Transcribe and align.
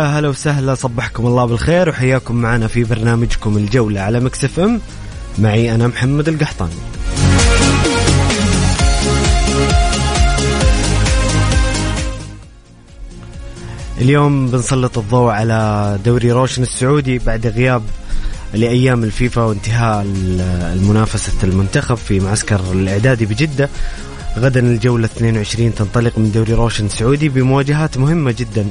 يا 0.00 0.18
هلا 0.18 0.28
وسهلا 0.28 0.74
صبحكم 0.74 1.26
الله 1.26 1.44
بالخير 1.44 1.88
وحياكم 1.88 2.34
معنا 2.34 2.66
في 2.66 2.84
برنامجكم 2.84 3.56
الجولة 3.56 4.00
على 4.00 4.20
Mix 4.20 4.60
FM. 4.60 4.80
معي 5.38 5.74
أنا 5.74 5.86
محمد 5.86 6.28
القحطاني. 6.28 6.74
اليوم 14.00 14.50
بنسلط 14.50 14.98
الضوء 14.98 15.30
على 15.30 15.98
دوري 16.04 16.32
روشن 16.32 16.62
السعودي 16.62 17.18
بعد 17.18 17.46
غياب 17.46 17.82
لأيام 18.54 19.04
الفيفا 19.04 19.42
وانتهاء 19.42 20.06
المنافسة 20.74 21.32
المنتخب 21.44 21.96
في 21.96 22.20
معسكر 22.20 22.60
الإعدادي 22.72 23.26
بجدة. 23.26 23.68
غدا 24.38 24.60
الجولة 24.60 25.06
22 25.06 25.74
تنطلق 25.74 26.18
من 26.18 26.32
دوري 26.32 26.52
روشن 26.52 26.86
السعودي 26.86 27.28
بمواجهات 27.28 27.98
مهمة 27.98 28.34
جدا 28.38 28.66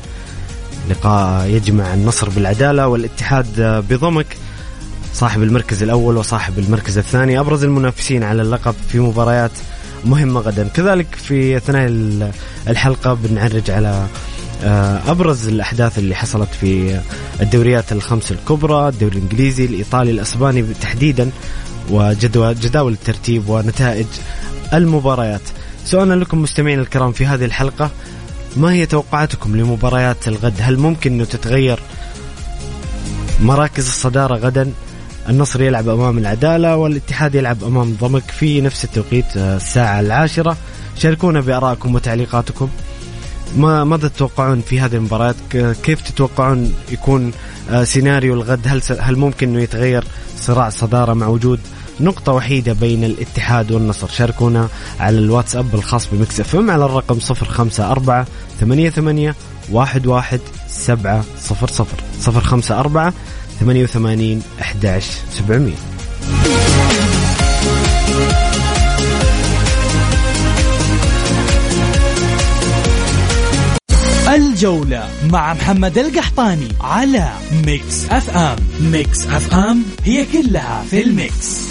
لقاء 0.90 1.48
يجمع 1.48 1.94
النصر 1.94 2.30
بالعدالة 2.30 2.88
والاتحاد 2.88 3.84
بضمك. 3.90 4.38
صاحب 5.14 5.44
المركز 5.44 5.84
الأول 5.84 6.18
وصاحب 6.18 6.60
المركز 6.60 6.98
الثاني. 6.98 7.40
أبرز 7.40 7.64
المنافسين 7.64 8.24
على 8.24 8.42
اللقب 8.42 8.76
في 8.90 9.00
مباريات 9.00 9.52
مهمة 10.06 10.40
غدا. 10.40 10.68
كذلك 10.68 11.16
في 11.16 11.58
أثناء 11.58 11.88
الحلقة 12.68 13.14
بنعرج 13.14 13.72
على 13.72 14.08
آه، 14.64 15.12
أبرز 15.12 15.48
الأحداث 15.48 16.00
اللي 16.00 16.16
حصلت 16.16 16.50
في 16.62 17.00
الدوريات 17.42 17.92
الخمس 17.92 18.32
الكبرى 18.32 18.90
الدوري 18.90 19.18
الإنجليزي 19.18 19.66
الإيطالي 19.66 20.12
الأسباني 20.12 20.66
تحديدا 20.82 21.30
وجداول 21.90 22.94
الترتيب 22.94 23.50
ونتائج 23.50 24.06
المباريات. 24.74 25.42
سؤالنا 25.86 26.14
لكم 26.14 26.42
مستمعين 26.42 26.80
الكرام 26.80 27.12
في 27.12 27.26
هذه 27.26 27.46
الحلقة. 27.46 27.92
ما 28.58 28.74
هي 28.74 28.86
توقعاتكم 28.86 29.56
لمباريات 29.56 30.28
الغد؟ 30.28 30.54
هل 30.60 30.78
ممكن 30.80 31.12
أنه 31.14 31.26
تتغير 31.26 31.80
مراكز 33.42 33.88
الصدارة 33.88 34.36
غدا؟ 34.36 34.74
النصر 35.30 35.62
يلعب 35.62 35.90
أمام 35.90 36.18
العدالة 36.18 36.76
والاتحاد 36.76 37.36
يلعب 37.36 37.64
أمام 37.64 37.98
ضمك 38.02 38.32
في 38.32 38.62
نفس 38.62 38.86
التوقيت 38.86 39.38
آه، 39.38 39.56
الساعة 39.58 40.00
العاشرة. 40.00 40.58
شاركونا 40.98 41.42
بآرائكم 41.42 41.96
وتعليقاتكم. 41.96 42.70
ما 43.58 43.84
ماذا 43.84 44.08
تتوقعون 44.08 44.62
في 44.62 44.80
هذه 44.80 44.96
المباريات؟ 44.96 45.36
كيف 45.84 46.02
تتوقعون 46.02 46.74
يكون 46.92 47.32
آه، 47.70 47.84
سيناريو 47.84 48.34
الغد؟ 48.34 48.68
هل 48.68 48.82
هل 49.00 49.16
ممكن 49.16 49.50
إنه 49.50 49.62
يتغير 49.62 50.04
صراع 50.38 50.70
صدارة 50.70 51.14
مع 51.14 51.28
وجود 51.28 51.60
نقطة 52.02 52.32
وحيدة 52.32 52.74
بين 52.74 53.04
الاتحاد 53.04 53.72
والنصر. 53.72 54.08
شاركونا 54.08 54.68
على 55.00 55.18
الواتساب 55.18 55.76
الخاص 55.76 56.08
ب 56.12 56.40
Mix 56.40 56.56
FM 56.56 56.72
على 56.72 56.86
الرقم 56.86 57.20
054 57.30 58.26
88 58.60 59.34
11 59.84 60.40
700 60.68 61.24
054 62.28 63.14
88 63.60 64.42
11 64.62 65.12
700 65.32 65.74
الجولة 74.36 75.10
مع 75.32 75.54
محمد 75.54 75.98
القحطاني 75.98 76.68
على 76.82 77.30
Mix 77.66 78.06
FM. 78.10 78.56
Mix 78.82 79.28
F 79.28 79.54
M 79.54 79.84
هي 80.04 80.26
كلها 80.26 80.84
في 80.90 81.04
ال 81.04 81.17
mix. 81.17 81.69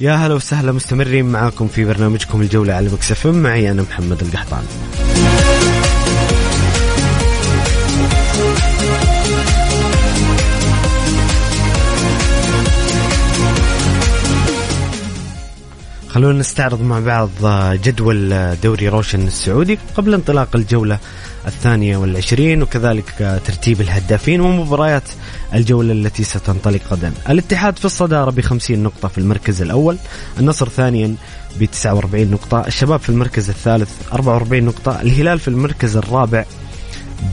يا 0.00 0.12
هلا 0.12 0.34
وسهلا 0.34 0.72
مستمرين 0.72 1.24
معاكم 1.24 1.68
في 1.68 1.84
برنامجكم 1.84 2.42
الجولة 2.42 2.74
على 2.74 2.88
Mix 2.88 3.11
FM 3.11 3.26
معي 3.26 3.70
أنا 3.70 3.82
محمد 3.82 4.22
القحطاني 4.22 4.66
خلونا 16.08 16.38
نستعرض 16.38 16.82
مع 16.82 17.00
بعض 17.00 17.30
جدول 17.74 18.56
دوري 18.62 18.88
روشن 18.88 19.26
السعودي 19.26 19.78
قبل 19.94 20.14
انطلاق 20.14 20.56
الجولة. 20.56 20.98
الثانية 21.46 21.96
والعشرين 21.96 22.62
وكذلك 22.62 23.40
ترتيب 23.46 23.80
الهدافين 23.80 24.40
ومباريات 24.40 25.02
الجولة 25.54 25.92
التي 25.92 26.24
ستنطلق 26.24 26.80
غدا. 26.90 27.12
الاتحاد 27.30 27.78
في 27.78 27.84
الصدارة 27.84 28.30
بخمسين 28.30 28.82
نقطة 28.82 29.08
في 29.08 29.18
المركز 29.18 29.62
الأول 29.62 29.96
النصر 30.38 30.68
ثانيا 30.68 31.14
ب 31.60 31.64
49 31.64 32.30
نقطة 32.30 32.66
الشباب 32.66 33.00
في 33.00 33.08
المركز 33.08 33.50
الثالث 33.50 33.90
44 34.12 34.62
نقطة 34.62 35.00
الهلال 35.00 35.38
في 35.38 35.48
المركز 35.48 35.96
الرابع 35.96 36.44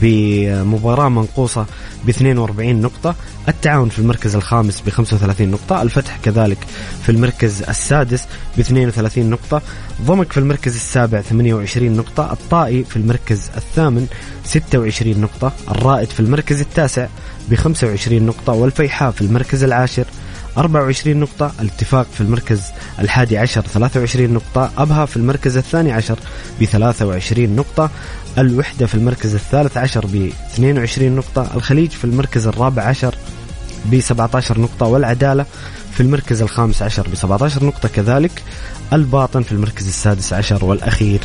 بمباراة 0.02 1.08
منقوصة 1.08 1.66
ب 2.04 2.08
42 2.08 2.80
نقطة. 2.80 3.14
التعاون 3.48 3.88
في 3.88 3.98
المركز 3.98 4.36
الخامس 4.36 4.80
ب 4.80 4.90
35 4.90 5.48
نقطة. 5.50 5.82
الفتح 5.82 6.18
كذلك 6.22 6.58
في 7.02 7.08
المركز 7.08 7.62
السادس 7.62 8.24
ب 8.56 8.60
32 8.60 9.30
نقطة. 9.30 9.62
ضمك 10.02 10.32
في 10.32 10.38
المركز 10.40 10.74
السابع 10.74 11.20
28 11.20 11.96
نقطة. 11.96 12.32
الطائي 12.32 12.84
في 12.84 12.96
المركز 12.96 13.50
الثامن 13.56 14.06
26 14.44 15.20
نقطة. 15.20 15.52
الرائد 15.70 16.08
في 16.08 16.20
المركز 16.20 16.60
التاسع 16.60 17.06
ب 17.50 17.54
25 17.54 18.22
نقطة. 18.26 18.52
والفيحاء 18.52 19.10
في 19.10 19.20
المركز 19.20 19.64
العاشر 19.64 20.04
24 20.58 21.16
نقطة 21.16 21.52
الاتفاق 21.60 22.06
في 22.14 22.20
المركز 22.20 22.62
الحادي 22.98 23.38
عشر 23.38 23.60
23 23.60 24.30
نقطة 24.34 24.70
أبها 24.78 25.06
في 25.06 25.16
المركز 25.16 25.56
الثاني 25.56 25.92
عشر 25.92 26.18
ب 26.60 26.64
23 26.64 27.56
نقطة 27.56 27.90
الوحدة 28.38 28.86
في 28.86 28.94
المركز 28.94 29.34
الثالث 29.34 29.76
عشر 29.76 30.06
ب 30.06 30.30
22 30.54 31.16
نقطة 31.16 31.50
الخليج 31.56 31.90
في 31.90 32.04
المركز 32.04 32.46
الرابع 32.46 32.82
عشر 32.82 33.14
ب 33.84 34.00
17 34.00 34.60
نقطة 34.60 34.86
والعدالة 34.86 35.46
في 35.92 36.00
المركز 36.00 36.42
الخامس 36.42 36.82
عشر 36.82 37.08
ب 37.08 37.14
17 37.14 37.64
نقطة 37.64 37.88
كذلك 37.88 38.42
الباطن 38.92 39.42
في 39.42 39.52
المركز 39.52 39.86
السادس 39.88 40.32
عشر 40.32 40.64
والأخير 40.64 41.20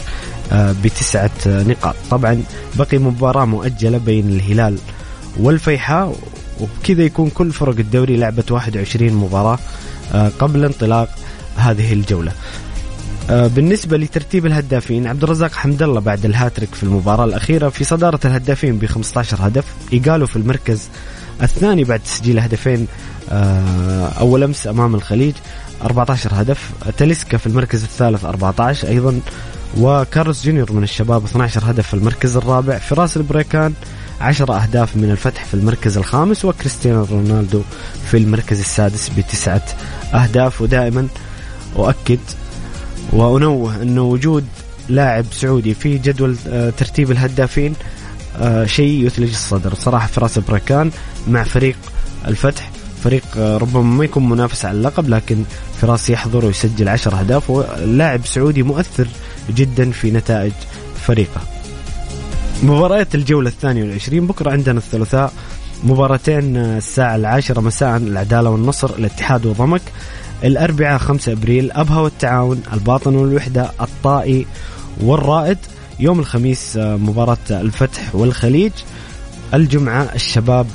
آه، 0.51 0.75
بتسعة 0.83 1.29
نقاط. 1.45 1.95
طبعا 2.11 2.43
بقي 2.75 2.97
مباراة 2.97 3.45
مؤجلة 3.45 3.97
بين 3.97 4.29
الهلال 4.29 4.77
والفيحاء 5.39 6.15
وبكذا 6.61 7.03
يكون 7.03 7.29
كل 7.29 7.51
فرق 7.51 7.75
الدوري 7.79 8.17
لعبت 8.17 8.51
21 8.51 9.13
مباراة 9.13 9.59
آه، 10.13 10.31
قبل 10.39 10.65
انطلاق 10.65 11.09
هذه 11.55 11.93
الجولة. 11.93 12.31
آه، 13.29 13.47
بالنسبة 13.47 13.97
لترتيب 13.97 14.45
الهدافين 14.45 15.07
عبد 15.07 15.23
الرزاق 15.23 15.51
حمد 15.51 15.83
الله 15.83 15.99
بعد 15.99 16.25
الهاتريك 16.25 16.75
في 16.75 16.83
المباراة 16.83 17.25
الأخيرة 17.25 17.69
في 17.69 17.83
صدارة 17.83 18.19
الهدافين 18.25 18.77
ب 18.77 18.85
15 18.85 19.37
هدف 19.47 19.65
إيجالو 19.93 20.27
في 20.27 20.35
المركز 20.35 20.87
الثاني 21.41 21.83
بعد 21.83 21.99
تسجيل 21.99 22.39
هدفين 22.39 22.87
آه، 23.31 24.07
أول 24.07 24.43
أمس 24.43 24.67
أمام 24.67 24.95
الخليج 24.95 25.33
14 25.83 26.29
هدف 26.33 26.71
تاليسكا 26.97 27.37
في 27.37 27.47
المركز 27.47 27.83
الثالث 27.83 28.25
14 28.25 28.87
أيضا 28.87 29.19
وكارلوس 29.77 30.45
جونيور 30.45 30.71
من 30.73 30.83
الشباب 30.83 31.25
12 31.25 31.71
هدف 31.71 31.87
في 31.87 31.93
المركز 31.93 32.37
الرابع 32.37 32.77
فراس 32.77 33.17
البريكان 33.17 33.73
10 34.21 34.53
أهداف 34.63 34.97
من 34.97 35.11
الفتح 35.11 35.45
في 35.45 35.53
المركز 35.53 35.97
الخامس 35.97 36.45
وكريستيانو 36.45 37.03
رونالدو 37.03 37.61
في 38.05 38.17
المركز 38.17 38.59
السادس 38.59 39.09
بتسعة 39.09 39.65
أهداف. 40.13 40.61
ودائما 40.61 41.07
أؤكد 41.75 42.19
وأنوه 43.13 43.81
أنه 43.81 44.01
وجود 44.01 44.45
لاعب 44.89 45.25
سعودي 45.31 45.73
في 45.73 45.97
جدول 45.97 46.35
آه، 46.47 46.69
ترتيب 46.69 47.11
الهدافين 47.11 47.73
آه، 48.37 48.65
شيء 48.65 49.05
يثلج 49.05 49.29
الصدر. 49.29 49.73
صراحة 49.73 50.07
فراس 50.07 50.37
البريكان 50.37 50.91
مع 51.27 51.43
فريق 51.43 51.75
الفتح 52.27 52.71
فريق 53.03 53.23
آه، 53.37 53.57
ربما 53.57 53.81
ما 53.81 54.03
يكون 54.03 54.29
منافس 54.29 54.65
على 54.65 54.77
اللقب 54.77 55.09
لكن 55.09 55.43
فراس 55.81 56.09
يحضر 56.09 56.45
ويسجل 56.45 56.89
عشر 56.89 57.19
أهداف 57.19 57.49
ولاعب 57.49 58.25
سعودي 58.25 58.63
مؤثر 58.63 59.07
جدا 59.49 59.91
في 59.91 60.11
نتائج 60.11 60.53
فريقه. 61.07 61.58
مباريات 62.63 63.15
الجولة 63.15 63.49
الثانية 63.49 63.83
والعشرين. 63.83 64.27
بكرة 64.27 64.51
عندنا 64.51 64.77
الثلاثاء. 64.77 65.33
مباراتين 65.83 66.57
الساعة 66.57 67.15
العاشرة 67.15 67.61
مساء 67.61 67.97
العدالة 67.97 68.49
والنصر 68.49 68.89
الاتحاد 68.89 69.45
وضمك. 69.45 69.81
الأربعاء 70.43 70.97
5 70.97 71.31
أبريل 71.31 71.71
أبها 71.71 71.99
والتعاون 71.99 72.61
الباطن 72.73 73.15
والوحدة 73.15 73.71
الطائي 73.81 74.45
والرائد. 75.01 75.57
يوم 75.99 76.19
الخميس 76.19 76.77
مباراة 76.77 77.37
الفتح 77.51 78.15
والخليج. 78.15 78.71
الجمعة 79.53 80.01
الشباب 80.15 80.67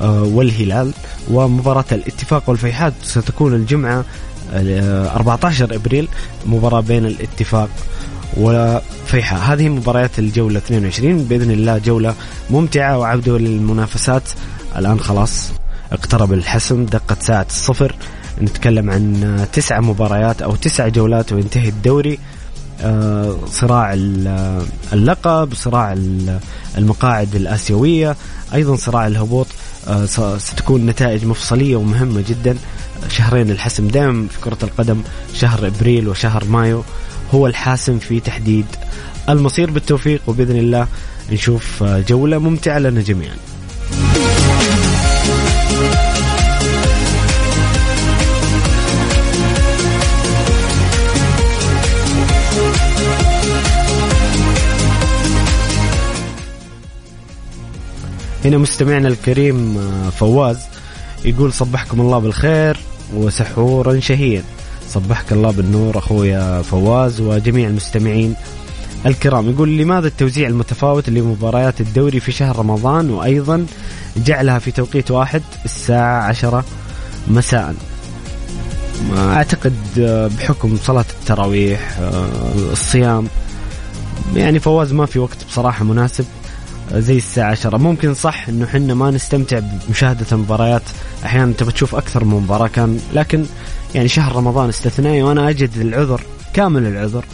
آه، 0.00 0.22
والهلال. 0.22 0.92
ومباراة 1.30 1.84
الاتفاق 1.92 2.50
والفيحاء. 2.50 2.92
ستكون 3.02 3.54
الجمعة 3.54 4.04
14 4.52 5.72
آه، 5.72 5.76
أبريل. 5.76 6.08
مباراة 6.46 6.80
بين 6.80 7.06
الاتفاق 7.06 7.68
وفيحاء 8.36 9.40
هذه 9.40 9.68
مباريات 9.68 10.18
الجولة 10.18 10.58
22 10.58 11.24
بإذن 11.24 11.50
الله 11.50 11.78
جولة 11.78 12.14
ممتعة 12.50 12.98
وعودة 12.98 13.38
للمنافسات. 13.38 14.22
الآن 14.76 15.00
خلاص 15.00 15.52
اقترب 15.92 16.32
الحسم. 16.32 16.84
دقة 16.84 17.16
ساعة 17.20 17.46
الصفر 17.50 17.94
نتكلم 18.42 18.90
عن 18.90 19.46
تسع 19.52 19.80
مباريات 19.80 20.42
أو 20.42 20.56
تسع 20.56 20.88
جولات 20.88 21.32
وينتهي 21.32 21.68
الدوري. 21.68 22.18
آه، 22.80 23.36
صراع 23.46 23.92
اللقب 24.92 25.54
صراع 25.54 25.96
المقاعد 26.78 27.34
الآسيوية 27.34 28.16
أيضا 28.54 28.76
صراع 28.76 29.06
الهبوط. 29.06 29.46
آه، 29.88 30.06
ستكون 30.38 30.86
نتائج 30.86 31.24
مفصلية 31.24 31.76
ومهمة 31.76 32.24
جدا. 32.28 32.56
شهرين 33.08 33.50
الحسم 33.50 33.88
دائما 33.88 34.28
في 34.28 34.40
كرة 34.40 34.58
القدم 34.62 35.02
شهر 35.34 35.66
إبريل 35.66 36.08
وشهر 36.08 36.44
مايو. 36.44 36.84
هو 37.34 37.46
الحاسم 37.46 37.98
في 37.98 38.20
تحديد 38.20 38.66
المصير 39.28 39.70
بالتوفيق 39.70 40.20
وبإذن 40.26 40.56
الله 40.56 40.86
نشوف 41.32 41.82
آه، 41.82 42.00
جولة 42.00 42.38
ممتعة 42.38 42.78
لنا 42.78 43.00
جميعا. 43.02 43.36
هنا 58.44 58.58
مستمعنا 58.58 59.08
الكريم 59.08 59.78
آه، 59.78 60.10
فواز 60.10 60.58
يقول 61.24 61.52
صبحكم 61.52 62.00
الله 62.00 62.18
بالخير 62.18 62.76
وسحورا 63.14 64.00
شهيا 64.00 64.42
صبحك 64.94 65.32
الله 65.32 65.50
بالنور 65.50 65.98
أخويا 65.98 66.62
فواز 66.62 67.20
وجميع 67.20 67.68
المستمعين 67.68 68.34
الكرام. 69.06 69.50
يقول 69.50 69.78
لماذا 69.78 70.06
التوزيع 70.06 70.48
المتفاوت 70.48 71.10
لمباريات 71.10 71.80
الدوري 71.80 72.20
في 72.20 72.32
شهر 72.32 72.58
رمضان 72.58 73.10
وأيضا 73.10 73.66
جعلها 74.16 74.58
في 74.58 74.70
توقيت 74.70 75.10
واحد 75.10 75.42
الساعة 75.64 76.22
عشرة 76.22 76.64
مساء؟ 77.28 77.74
أعتقد 79.16 79.74
آه، 79.98 80.26
بحكم 80.38 80.76
صلاة 80.76 81.04
التراويح 81.20 81.98
آه، 81.98 82.28
الصيام. 82.72 83.28
يعني 84.34 84.58
فواز 84.58 84.92
ما 84.92 85.06
في 85.06 85.18
وقت 85.18 85.44
بصراحة 85.48 85.84
مناسب 85.84 86.24
زي 86.92 87.16
الساعة 87.16 87.50
10 87.50 87.76
ممكن 87.76 88.14
صح 88.14 88.48
إنه 88.48 88.66
حنا 88.66 88.94
ما 88.94 89.10
نستمتع 89.10 89.58
بمشاهدة 89.58 90.26
المباريات. 90.32 90.82
أحيانا 91.24 91.52
تبغى 91.52 91.72
تشوف 91.72 91.94
أكثر 91.94 92.24
من 92.24 92.34
مباراة 92.34 92.68
كان 92.68 93.00
لكن 93.14 93.44
يعني 93.94 94.08
شهر 94.08 94.36
رمضان 94.36 94.68
استثنائي 94.68 95.22
وأنا 95.22 95.48
أجد 95.48 95.76
العذر 95.76 96.20
كامل 96.54 96.86
العذر 96.86 97.24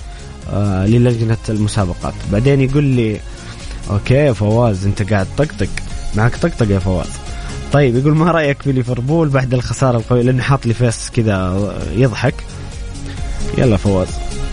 آه 0.52 0.86
للجنة 0.86 1.36
المسابقات. 1.48 2.14
بعدين 2.32 2.60
يقول 2.60 2.84
لي 2.84 3.20
okay 3.90 4.14
يا 4.14 4.32
فواز 4.32 4.86
أنت 4.86 5.12
قاعد 5.12 5.26
أطقطق 5.38 5.68
معك 6.14 6.36
طقطق 6.36 6.70
يا 6.70 6.78
فواز. 6.78 7.06
طيب 7.72 7.96
يقول 7.96 8.16
ما 8.16 8.30
رأيك 8.30 8.62
في 8.62 8.72
ليفربول 8.72 9.28
بعد 9.28 9.54
الخسارة 9.54 9.96
القوية؟ 9.98 10.22
لأنه 10.22 10.42
حاط 10.42 10.66
لي 10.66 10.74
face 10.74 11.10
كذا 11.10 11.68
يضحك. 11.96 12.34
يلا 13.58 13.76
فواز 13.76 14.08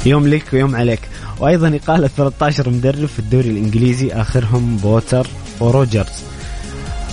يوم 0.06 0.28
لك 0.28 0.44
ويوم 0.54 0.76
عليك. 0.76 1.00
وأيضا 1.40 1.80
اقاله 1.84 2.08
13 2.08 2.70
مدرب 2.70 3.06
في 3.06 3.20
الدوري 3.20 3.50
الإنجليزي 3.50 4.12
آخرهم 4.12 4.78
بوتر 4.78 5.28
وروجرز 5.60 6.24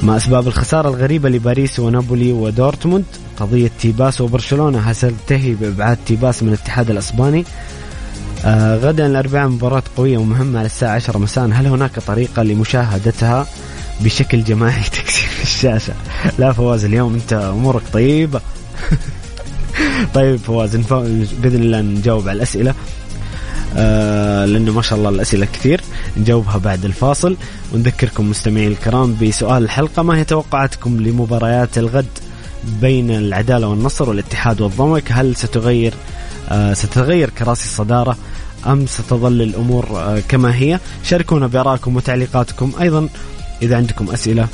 ما 0.04 0.16
أسباب 0.16 0.48
الخسارة 0.48 0.88
الغريبة 0.88 1.28
لباريس 1.28 1.80
ونابولي 1.80 2.32
ودورتموند 2.32 3.04
قضية 3.36 3.70
تيباس 3.80 4.20
وبرشلونة 4.20 4.78
هل 4.78 4.96
ستنتهي 4.96 5.54
بإبعاد 5.54 5.98
تيباس 6.06 6.42
من 6.42 6.48
الاتحاد 6.48 6.90
الأسباني. 6.90 7.44
آه 8.44 8.76
غدا 8.76 9.06
الأربعاء 9.06 9.48
مباراة 9.48 9.82
قوية 9.96 10.18
ومهمة 10.18 10.58
على 10.58 10.66
الساعة 10.66 10.94
10 10.94 11.18
مساء. 11.18 11.44
هل 11.52 11.66
هناك 11.66 11.98
طريقة 11.98 12.42
لمشاهدتها؟ 12.42 13.46
بشكل 14.00 14.44
جماعي 14.44 14.82
تكسير 14.96 15.28
الشاشة. 15.42 15.94
لا 16.38 16.52
فواز 16.52 16.84
اليوم 16.84 17.14
أنت 17.14 17.32
أمورك 17.32 17.82
طيبة. 17.92 18.40
طيب 20.14 20.36
فواز 20.36 20.76
بإذن 20.76 21.62
الله 21.62 21.80
نجاوب 21.80 22.28
على 22.28 22.36
الأسئلة. 22.36 22.74
آه 23.76 24.44
لأنه 24.44 24.72
ما 24.72 24.82
شاء 24.82 24.98
الله 24.98 25.10
الأسئلة 25.10 25.46
كثير. 25.46 25.80
نجاوبها 26.16 26.58
بعد 26.58 26.84
الفاصل. 26.84 27.36
ونذكركم 27.74 28.30
مستمعي 28.30 28.66
الكرام 28.66 29.16
بسؤال 29.22 29.62
الحلقة 29.62 30.02
ما 30.02 30.18
هي 30.18 30.24
توقعاتكم 30.24 31.00
لمباريات 31.00 31.78
الغد 31.78 32.06
بين 32.80 33.10
العدالة 33.10 33.66
والنصر 33.68 34.08
والاتحاد 34.08 34.60
والضمك؟ 34.60 35.12
هل 35.12 35.36
ستغير 35.36 35.94
آه 36.48 36.72
ستتغير 36.72 37.30
كراسي 37.30 37.64
الصدارة 37.64 38.16
أم 38.66 38.86
ستظل 38.86 39.42
الأمور 39.42 39.86
آه 39.90 40.22
كما 40.28 40.54
هي؟ 40.54 40.78
شاركونا 41.04 41.46
بآرائكم 41.46 41.96
وتعليقاتكم. 41.96 42.72
أيضا 42.80 43.08
إذا 43.62 43.76
عندكم 43.76 44.10
أسئلة 44.10 44.48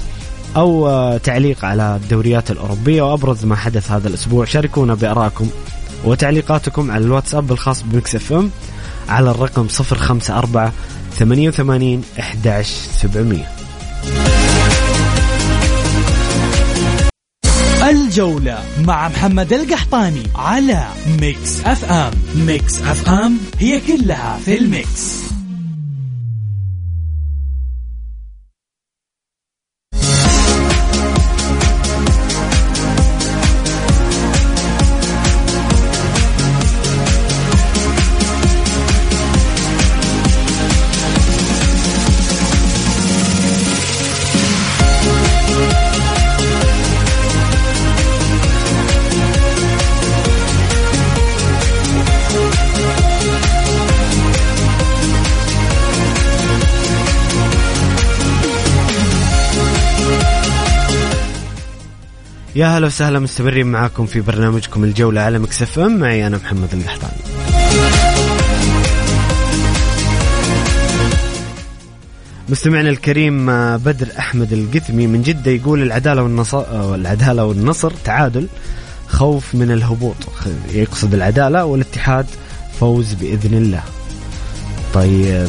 أو 0.57 0.89
تعليق 1.19 1.65
على 1.65 1.97
الدوريات 2.03 2.51
الأوروبية 2.51 3.03
وأبرز 3.03 3.45
ما 3.45 3.57
حدث 3.57 3.91
هذا 3.91 4.09
الأسبوع 4.09 4.45
شاركونا 4.45 4.95
بآرائكم 4.95 5.49
وتعليقاتكم 6.05 6.91
على 6.91 7.05
الواتساب 7.05 7.53
الخاص 7.53 7.83
ب 7.83 8.15
Mix 8.15 8.33
FM. 8.33 8.51
على 9.11 9.31
الرقم 9.31 9.67
054 9.67 10.73
88 11.19 12.03
11700 12.19 13.61
الجولة 17.91 18.63
مع 18.87 19.09
محمد 19.09 19.53
القحطاني 19.53 20.23
على 20.35 20.85
Mix 21.21 21.61
F 21.65 21.85
M. 21.85 22.11
Mix 22.35 22.83
FM 22.83 23.39
هي 23.59 23.81
كلها 23.81 24.39
في 24.45 24.59
ال 24.59 24.73
mix. 24.73 25.30
يا 62.61 62.67
هلا 62.67 62.87
وسهلا 62.87 63.19
مستمرين 63.19 63.67
معاكم 63.67 64.07
في 64.07 64.21
برنامجكم 64.21 64.85
الجولة 64.85 65.21
على 65.21 65.39
Mix 65.39 65.79
FM. 65.79 65.99
معي 65.99 66.27
أنا 66.27 66.37
محمد 66.37 66.75
القحطاني 66.75 67.13
مستمعنا 72.49 72.91
الكريم 72.91 73.51
آه، 73.51 73.77
بدر 73.77 74.09
أحمد 74.19 74.53
القثمي 74.53 75.07
من 75.07 75.23
جدة 75.23 75.51
يقول 75.51 75.83
العدالة 75.83 76.23
والنصر, 76.23 76.59
آه، 76.59 76.95
العدالة 76.95 77.45
والنصر 77.45 77.93
تعادل 78.05 78.47
خوف 79.09 79.55
من 79.55 79.71
الهبوط. 79.71 80.17
يقصد 80.73 81.15
العدالة 81.15 81.65
والاتحاد 81.65 82.27
فوز 82.81 83.15
بإذن 83.15 83.55
الله. 83.55 83.83
طيب 84.95 85.49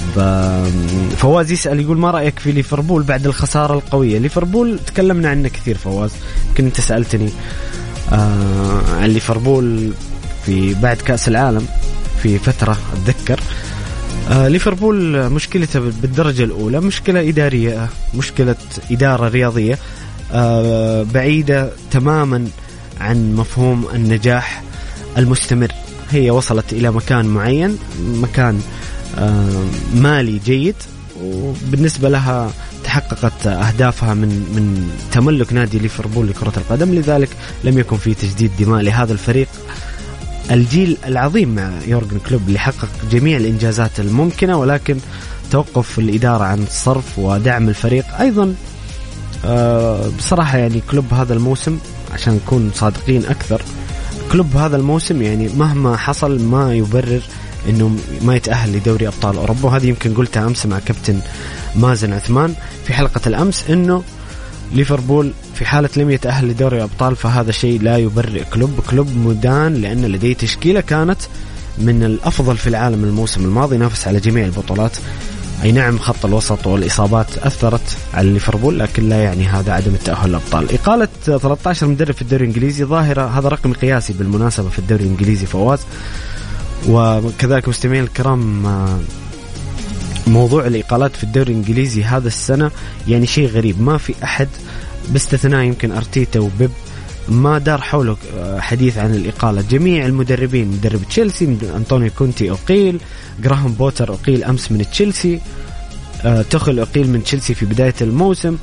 فواز 1.17 1.51
يسأل 1.51 1.79
يقول 1.79 1.98
ما 1.98 2.12
رأيك 2.12 2.39
في 2.39 2.51
ليفربول 2.51 3.03
بعد 3.03 3.25
الخسارة 3.25 3.74
القوية؟ 3.74 4.17
ليفربول 4.19 4.79
تكلمنا 4.88 5.29
عنه 5.29 5.48
كثير 5.50 5.77
فواز 5.77 6.12
يمكن 6.50 6.65
أنت 6.65 6.81
سألتني 6.81 7.29
آه 8.12 8.81
عن 9.01 9.10
ليفربول 9.10 9.93
في 10.45 10.74
بعد 10.74 10.98
كأس 10.98 11.27
العالم 11.27 11.65
في 12.24 12.38
فترة 12.39 12.77
أتذكر. 12.93 13.39
آه 14.31 14.48
ليفربول 14.48 15.29
مشكلته 15.29 15.79
بالدرجة 15.79 16.43
الأولى 16.43 16.79
مشكلة 16.79 17.29
إدارية 17.29 17.89
مشكلة 18.15 18.55
إدارة 18.91 19.27
رياضية 19.27 19.77
آه 20.33 21.03
بعيدة 21.03 21.69
تماما 21.91 22.48
عن 23.00 23.33
مفهوم 23.36 23.88
النجاح 23.93 24.63
المستمر. 25.17 25.71
هي 26.12 26.31
وصلت 26.31 26.74
إلى 26.74 26.91
مكان 26.91 27.25
معين 27.25 27.77
مكان 28.01 28.55
آه، 28.55 28.62
مالي 29.95 30.39
جيد 30.45 30.75
وبالنسبة 31.23 32.09
لها 32.09 32.51
تحققت 32.83 33.47
أهدافها 33.47 34.13
من 34.13 34.27
من 34.27 34.91
تملك 35.11 35.53
نادي 35.53 35.79
ليفربول 35.79 36.27
لكرة 36.29 36.53
القدم 36.57 36.93
لذلك 36.93 37.29
لم 37.63 37.79
يكن 37.79 37.97
في 37.97 38.13
تجديد 38.13 38.51
دماء 38.59 38.81
لهذا 38.81 39.13
الفريق. 39.13 39.47
الجيل 40.51 40.97
العظيم 41.05 41.55
مع 41.55 41.71
يورجن 41.87 42.19
كلوب 42.29 42.41
اللي 42.47 42.59
حقق 42.59 42.89
جميع 43.11 43.37
الإنجازات 43.37 43.99
الممكنة 43.99 44.57
ولكن 44.57 44.97
توقف 45.51 45.99
الإدارة 45.99 46.43
عن 46.43 46.63
الصرف 46.63 47.19
ودعم 47.19 47.69
الفريق. 47.69 48.05
أيضا 48.19 48.55
آه، 49.45 50.09
بصراحة 50.17 50.57
يعني 50.57 50.81
كلوب 50.91 51.13
هذا 51.13 51.33
الموسم 51.33 51.77
عشان 52.13 52.33
نكون 52.33 52.71
صادقين 52.75 53.25
أكثر 53.25 53.61
كلوب 54.31 54.57
هذا 54.57 54.77
الموسم 54.77 55.21
يعني 55.21 55.49
مهما 55.57 55.97
حصل 55.97 56.41
ما 56.43 56.75
يبرر 56.75 57.21
إنه 57.69 57.97
ما 58.21 58.35
يتأهل 58.35 58.73
لدوري 58.73 59.07
أبطال 59.07 59.37
أوروبا 59.37 59.65
وهذه 59.65 59.87
يمكن 59.87 60.13
قلتها 60.13 60.47
أمس 60.47 60.65
مع 60.65 60.79
كابتن 60.79 61.19
مازن 61.75 62.13
عثمان 62.13 62.53
في 62.85 62.93
حلقة 62.93 63.21
الأمس 63.27 63.69
إنه 63.69 64.03
ليفربول 64.73 65.31
في 65.55 65.65
حالة 65.65 65.89
لم 65.97 66.11
يتأهل 66.11 66.47
لدوري 66.47 66.77
الأبطال 66.77 67.15
فهذا 67.15 67.51
شيء 67.51 67.81
لا 67.81 67.97
يبرئ 67.97 68.43
كلوب. 68.43 68.79
كلوب 68.89 69.17
مدان 69.17 69.73
لأن 69.73 70.05
لديه 70.05 70.33
تشكيلة 70.33 70.81
كانت 70.81 71.19
من 71.77 72.03
الأفضل 72.03 72.57
في 72.57 72.67
العالم 72.67 73.03
الموسم 73.03 73.45
الماضي 73.45 73.77
نافس 73.77 74.07
على 74.07 74.19
جميع 74.19 74.45
البطولات. 74.45 74.91
أي 75.63 75.71
نعم 75.71 75.97
خط 75.97 76.25
الوسط 76.25 76.67
والإصابات 76.67 77.37
أثرت 77.37 77.97
على 78.13 78.29
ليفربول 78.29 78.79
لكن 78.79 79.09
لا 79.09 79.23
يعني 79.23 79.47
هذا 79.47 79.73
عدم 79.73 79.93
التأهل 79.93 80.29
للأبطال 80.29 80.73
إقالة 80.73 81.07
13 81.25 81.87
مدرب 81.87 82.13
في 82.13 82.21
الدوري 82.21 82.43
الإنجليزي 82.43 82.83
ظاهرة 82.83 83.39
هذا 83.39 83.49
رقم 83.49 83.73
قياسي 83.73 84.13
بالمناسبة 84.13 84.69
في 84.69 84.79
الدوري 84.79 85.03
الإنجليزي 85.03 85.45
فواز. 85.45 85.79
وكذلك 86.89 87.69
مستمعين 87.69 88.03
الكرام 88.03 88.65
آه، 88.65 89.00
موضوع 90.27 90.67
الإقالات 90.67 91.15
في 91.15 91.23
الدوري 91.23 91.51
الإنجليزي 91.51 92.03
هذا 92.03 92.27
السنة 92.27 92.71
يعني 93.07 93.25
شيء 93.25 93.47
غريب. 93.47 93.81
ما 93.81 93.97
في 93.97 94.13
أحد 94.23 94.47
باستثناء 95.09 95.63
يمكن 95.63 95.91
أرتيتا 95.91 96.39
وبيب 96.39 96.71
ما 97.29 97.57
دار 97.57 97.81
حوله 97.81 98.17
آه، 98.38 98.59
حديث 98.59 98.97
عن 98.97 99.15
الإقالة 99.15 99.61
جميع 99.69 100.05
المدربين 100.05 100.67
مدرب 100.67 101.01
تشيلسي 101.09 101.57
أنطونيو 101.75 102.11
كونتي 102.17 102.51
أقيل 102.51 103.00
جراهام 103.43 103.73
بوتر 103.73 104.13
أقيل 104.13 104.43
أمس 104.43 104.71
من 104.71 104.89
تشيلسي 104.91 105.39
آه، 106.25 106.41
توخيل 106.41 106.79
أقيل 106.79 107.09
من 107.09 107.23
تشيلسي 107.23 107.53
في 107.53 107.65
بداية 107.65 107.93
الموسم. 108.01 108.57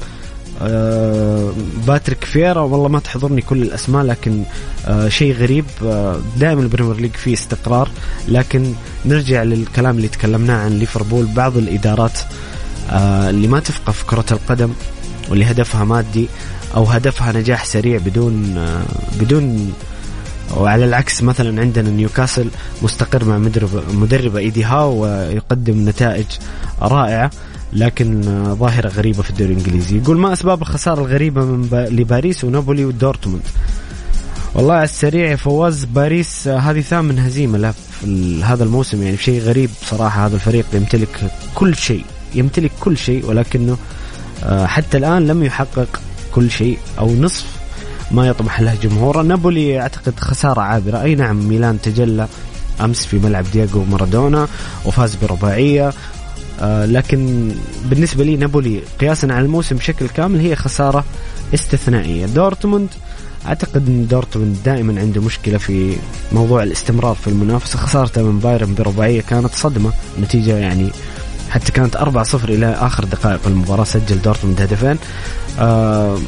باتريك 1.86 2.24
فيرا 2.24 2.60
والله 2.60 2.88
ما 2.88 3.00
تحضرني 3.00 3.40
كل 3.40 3.62
الأسماء 3.62 4.04
لكن 4.04 4.42
آه، 4.86 5.08
شيء 5.08 5.34
غريب 5.34 5.64
آه، 5.84 6.20
دائما 6.36 6.62
ال 6.62 6.67
Premier 6.67 6.96
League 6.96 7.12
فيه 7.12 7.34
استقرار 7.34 7.88
لكن 8.28 8.72
نرجع 9.06 9.42
للكلام 9.42 9.96
اللي 9.96 10.08
تكلمناه 10.08 10.64
عن 10.64 10.78
ليفربول 10.78 11.26
بعض 11.26 11.56
الإدارات 11.56 12.18
اللي 12.90 13.48
ما 13.48 13.60
تفقه 13.60 13.92
في 13.92 14.04
كرة 14.06 14.24
القدم 14.30 14.72
واللي 15.28 15.44
هدفها 15.44 15.84
مادي 15.84 16.28
أو 16.76 16.84
هدفها 16.84 17.32
نجاح 17.32 17.64
سريع 17.64 17.98
بدون 17.98 18.66
بدون 19.20 19.72
وعلى 20.56 20.84
العكس 20.84 21.22
مثلا 21.22 21.60
عندنا 21.60 21.90
نيوكاسل 21.90 22.50
مستقر 22.82 23.24
مع 23.24 23.38
مدرب 23.38 23.82
مدرب 23.92 24.36
إيدي 24.36 24.64
هاو 24.64 25.02
ويقدم 25.02 25.88
نتائج 25.88 26.26
رائعة. 26.82 27.30
لكن 27.72 28.22
ظاهرة 28.54 28.88
غريبة 28.88 29.22
في 29.22 29.30
الدوري 29.30 29.52
الإنجليزي. 29.52 29.96
يقول 29.96 30.18
ما 30.18 30.32
أسباب 30.32 30.62
الخسارة 30.62 31.00
الغريبة 31.00 31.44
من 31.44 31.62
ب... 31.62 31.74
لباريس 31.74 32.44
ونابولي 32.44 32.84
ودورتموند؟ 32.84 33.42
والله 34.54 34.74
على 34.74 34.84
السريع 34.84 35.36
فواز 35.36 35.84
باريس 35.84 36.48
هذه 36.48 36.80
ثامن 36.80 37.18
هزيمة 37.18 37.58
له 37.58 37.70
في 37.70 38.42
هذا 38.44 38.64
الموسم 38.64 39.02
يعني 39.02 39.16
شيء 39.16 39.40
غريب 39.40 39.70
بصراحة 39.82 40.26
هذا 40.26 40.34
الفريق 40.34 40.66
يمتلك 40.72 41.30
كل 41.54 41.76
شيء 41.76 42.04
يمتلك 42.34 42.70
كل 42.80 42.96
شيء 42.96 43.26
ولكنه 43.26 43.76
آه، 44.44 44.66
حتى 44.66 44.96
الآن 44.96 45.26
لم 45.26 45.42
يحقق 45.42 46.00
كل 46.34 46.50
شيء 46.50 46.78
أو 46.98 47.14
نصف 47.14 47.46
ما 48.10 48.28
يطمح 48.28 48.60
له 48.60 48.74
جمهوره. 48.82 49.22
نابولي 49.22 49.80
أعتقد 49.80 50.20
خسارة 50.20 50.60
عابرة. 50.60 51.02
أي 51.02 51.14
نعم 51.14 51.48
ميلان 51.48 51.80
تجلى 51.80 52.28
أمس 52.80 53.06
في 53.06 53.18
ملعب 53.18 53.44
دياغو 53.52 53.84
مارادونا 53.84 54.48
وفاز 54.84 55.14
برباعية. 55.14 55.92
آه 56.60 56.86
لكن 56.86 57.50
بالنسبة 57.84 58.24
لي 58.24 58.36
نابولي 58.36 58.80
قياسا 59.00 59.26
على 59.26 59.44
الموسم 59.44 59.76
بشكل 59.76 60.08
كامل 60.08 60.40
هي 60.40 60.56
خسارة 60.56 61.04
استثنائية. 61.54 62.26
دورتموند 62.26 62.88
أعتقد 63.46 63.88
إن 63.88 64.06
دورتموند 64.06 64.56
دائما 64.64 65.00
عنده 65.00 65.20
مشكلة 65.20 65.58
في 65.58 65.96
موضوع 66.32 66.62
الاستمرار 66.62 67.14
في 67.14 67.28
المنافسة 67.28 67.78
خسارته 67.78 68.22
من 68.22 68.38
بايرن 68.38 68.74
برباعية 68.74 69.20
كانت 69.20 69.54
صدمة 69.54 69.92
نتيجة 70.22 70.56
يعني 70.58 70.88
حتى 71.50 71.72
كانت 71.72 71.96
4-0 71.96 72.34
إلى 72.44 72.66
آخر 72.66 73.04
دقائق 73.04 73.40
المباراة 73.46 73.84
سجل 73.84 74.22
دورتموند 74.22 74.60
هدفين. 74.60 74.96
آه 75.58 76.18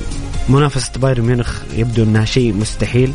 منافسة 0.49 0.91
بايرن 0.97 1.25
ميونخ 1.25 1.59
يبدو 1.77 2.03
إنها 2.03 2.25
شيء 2.25 2.53
مستحيل 2.55 3.13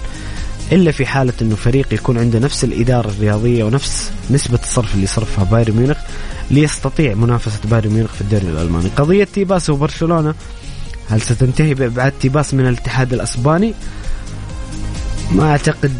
إلا 0.71 0.91
في 0.91 1.05
حالة 1.05 1.33
إنه 1.41 1.55
فريق 1.55 1.93
يكون 1.93 2.17
عنده 2.17 2.39
نفس 2.39 2.63
الإدارة 2.63 3.07
الرياضية 3.09 3.63
ونفس 3.63 4.11
نسبة 4.31 4.59
الصرف 4.63 4.93
اللي 4.93 5.03
يصرفها 5.03 5.43
بايرن 5.43 5.75
ميونخ. 5.75 5.97
ليستطيع 6.51 7.13
منافسة 7.13 7.59
بايرن 7.63 7.89
ميونخ 7.89 8.11
في 8.11 8.21
الدوري 8.21 8.43
الألماني. 8.47 8.89
قضية 8.97 9.23
تيباس 9.23 9.69
وبرشلونة 9.69 10.33
هل 11.09 11.21
ستنتهي 11.21 11.73
بابعاد 11.73 12.13
تيباس 12.21 12.53
من 12.53 12.67
الاتحاد 12.67 13.13
الأسباني؟ 13.13 13.73
ما 15.31 15.51
أعتقد 15.51 15.93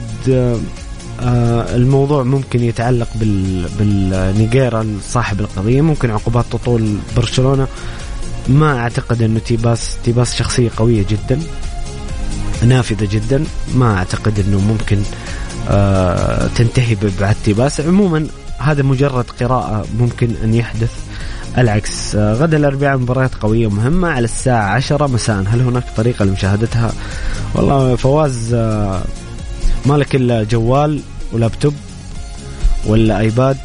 آه، 1.22 1.76
الموضوع 1.76 2.24
ممكن 2.24 2.64
يتعلق 2.64 3.08
بال 3.16 3.68
بنيجريرا 3.80 4.98
صاحب 5.10 5.40
القضية. 5.40 5.82
ممكن 5.82 6.12
عقوبات 6.12 6.46
تطول 6.52 6.98
برشلونة. 7.18 7.68
ما 8.48 8.80
أعتقد 8.80 9.22
أنه 9.22 9.40
تيباس 9.40 9.98
تيباس 10.04 10.36
شخصية 10.36 10.70
قوية 10.78 11.06
جدا 11.10 11.40
نافذة 12.64 13.08
جدا. 13.12 13.44
ما 13.76 13.98
أعتقد 13.98 14.40
أنه 14.40 14.60
ممكن 14.60 15.02
آه 15.70 16.48
تنتهي 16.48 16.96
بابعاد 16.96 17.36
تيباس. 17.46 17.82
عموما 17.82 18.28
هذا 18.72 18.84
مجرد 18.84 19.26
قراءة 19.42 19.86
ممكن 20.00 20.30
أن 20.44 20.54
يحدث. 20.54 20.92
العكس 21.58 22.16
آه 22.16 22.34
غدا 22.34 22.58
الأربعاء 22.58 22.98
مباريات 22.98 23.36
قوية 23.36 23.70
مهمة 23.70 24.08
على 24.08 24.26
الساعة 24.26 24.70
عشرة 24.70 25.08
مساء. 25.08 25.44
هل 25.48 25.62
هناك 25.62 25.84
طريقة 25.98 26.26
لمشاهدتها؟ 26.26 26.94
والله 27.54 27.96
فواز 27.96 28.54
آه 28.54 29.02
ما 29.86 29.94
لك 29.94 30.16
إلا 30.16 30.44
جوال 30.44 31.00
ولابتوب 31.34 31.74
ولا 32.86 33.20
آيباد 33.20 33.58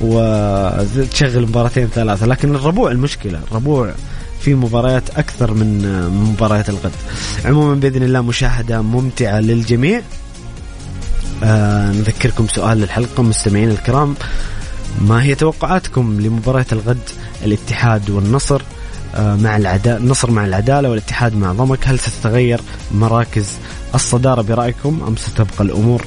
وتشغل 0.00 1.42
مباراتين 1.42 1.86
ثلاثة. 1.86 2.26
لكن 2.26 2.54
الربوع 2.54 2.90
المشكلة 2.90 3.40
الربوع 3.50 3.92
في 4.40 4.54
مباريات 4.54 5.10
أكثر 5.16 5.54
من 5.54 5.68
مباريات 6.10 6.68
الغد. 6.68 6.92
عموما 7.44 7.74
بإذن 7.74 8.02
الله 8.02 8.20
مشاهدة 8.20 8.82
ممتعة 8.82 9.40
للجميع. 9.40 10.02
آه 11.42 11.92
نذكركم 11.92 12.48
سؤال 12.48 12.82
الحلقة 12.82 13.22
مستمعين 13.22 13.70
الكرام. 13.70 14.14
ما 15.00 15.22
هي 15.22 15.34
توقعاتكم 15.34 16.20
لمباراة 16.20 16.66
الغد 16.72 17.08
الاتحاد 17.44 18.10
والنصر؟ 18.10 18.62
آه 19.14 19.36
مع 19.36 19.56
العداله 19.56 19.96
النصر 19.96 20.30
مع 20.30 20.44
العدالة 20.44 20.90
والاتحاد 20.90 21.36
مع 21.36 21.52
ضمك 21.52 21.88
هل 21.88 21.98
ستتغير 21.98 22.60
مراكز 22.94 23.46
الصدارة 23.94 24.42
برأيكم 24.42 25.02
أم 25.08 25.16
ستبقى 25.16 25.64
الأمور؟ 25.64 26.04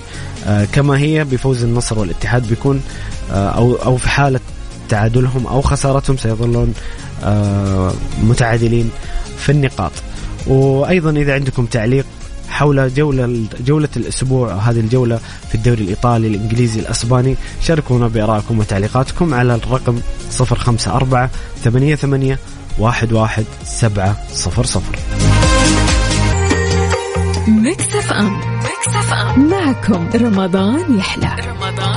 آه 0.48 0.65
كما 0.65 0.98
هي 0.98 1.24
بفوز 1.24 1.63
النصر 1.63 2.00
والاتحاد 2.00 2.48
بيكون 2.48 2.81
آه 3.31 3.50
أو 3.50 3.75
أو 3.75 3.98
في 3.98 4.10
حالة 4.10 4.39
تعادلهم 4.89 5.48
أو 5.48 5.62
خسارتهم 5.62 6.17
سيظلون 6.17 6.74
آه، 7.24 7.93
متعادلين 8.24 8.89
في 9.38 9.51
النقاط. 9.51 9.91
وأيضا 10.48 11.10
إذا 11.12 11.34
عندكم 11.34 11.65
تعليق 11.65 12.05
حول 12.50 12.94
جولة 12.94 13.46
جولة 13.66 13.89
الأسبوع 13.98 14.54
هذه 14.54 14.80
الجولة 14.80 15.20
في 15.50 15.56
الدوري 15.56 15.84
الإيطالي 15.84 16.27
الإنجليزي 16.27 16.80
الأسباني. 16.80 17.36
شاركونا 17.62 18.08
بآرائكم 18.08 18.60
وتعليقاتكم 18.60 19.34
على 19.34 19.56
الرقم 19.56 20.00
054 20.39 21.30
88 21.63 22.38
11 22.82 23.44
700 23.63 24.16
Mix 27.48 27.96
FM. 27.96 28.39
Mix 28.58 28.88
FM. 28.96 29.50
معكم 29.50 30.10
رمضان 30.16 30.98
يحلى. 30.98 31.36
رمضان 31.48 31.97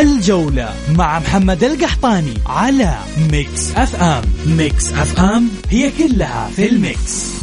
الجولة 0.00 0.74
مع 0.90 1.18
محمد 1.18 1.64
القحطاني 1.64 2.34
على 2.46 2.98
Mix 3.32 3.74
FM 3.76 4.22
Mix 4.46 4.92
FM 4.92 5.48
هي 5.70 5.90
كلها 5.90 6.50
في 6.56 6.68
ال 6.68 6.81
Mix. 6.81 7.34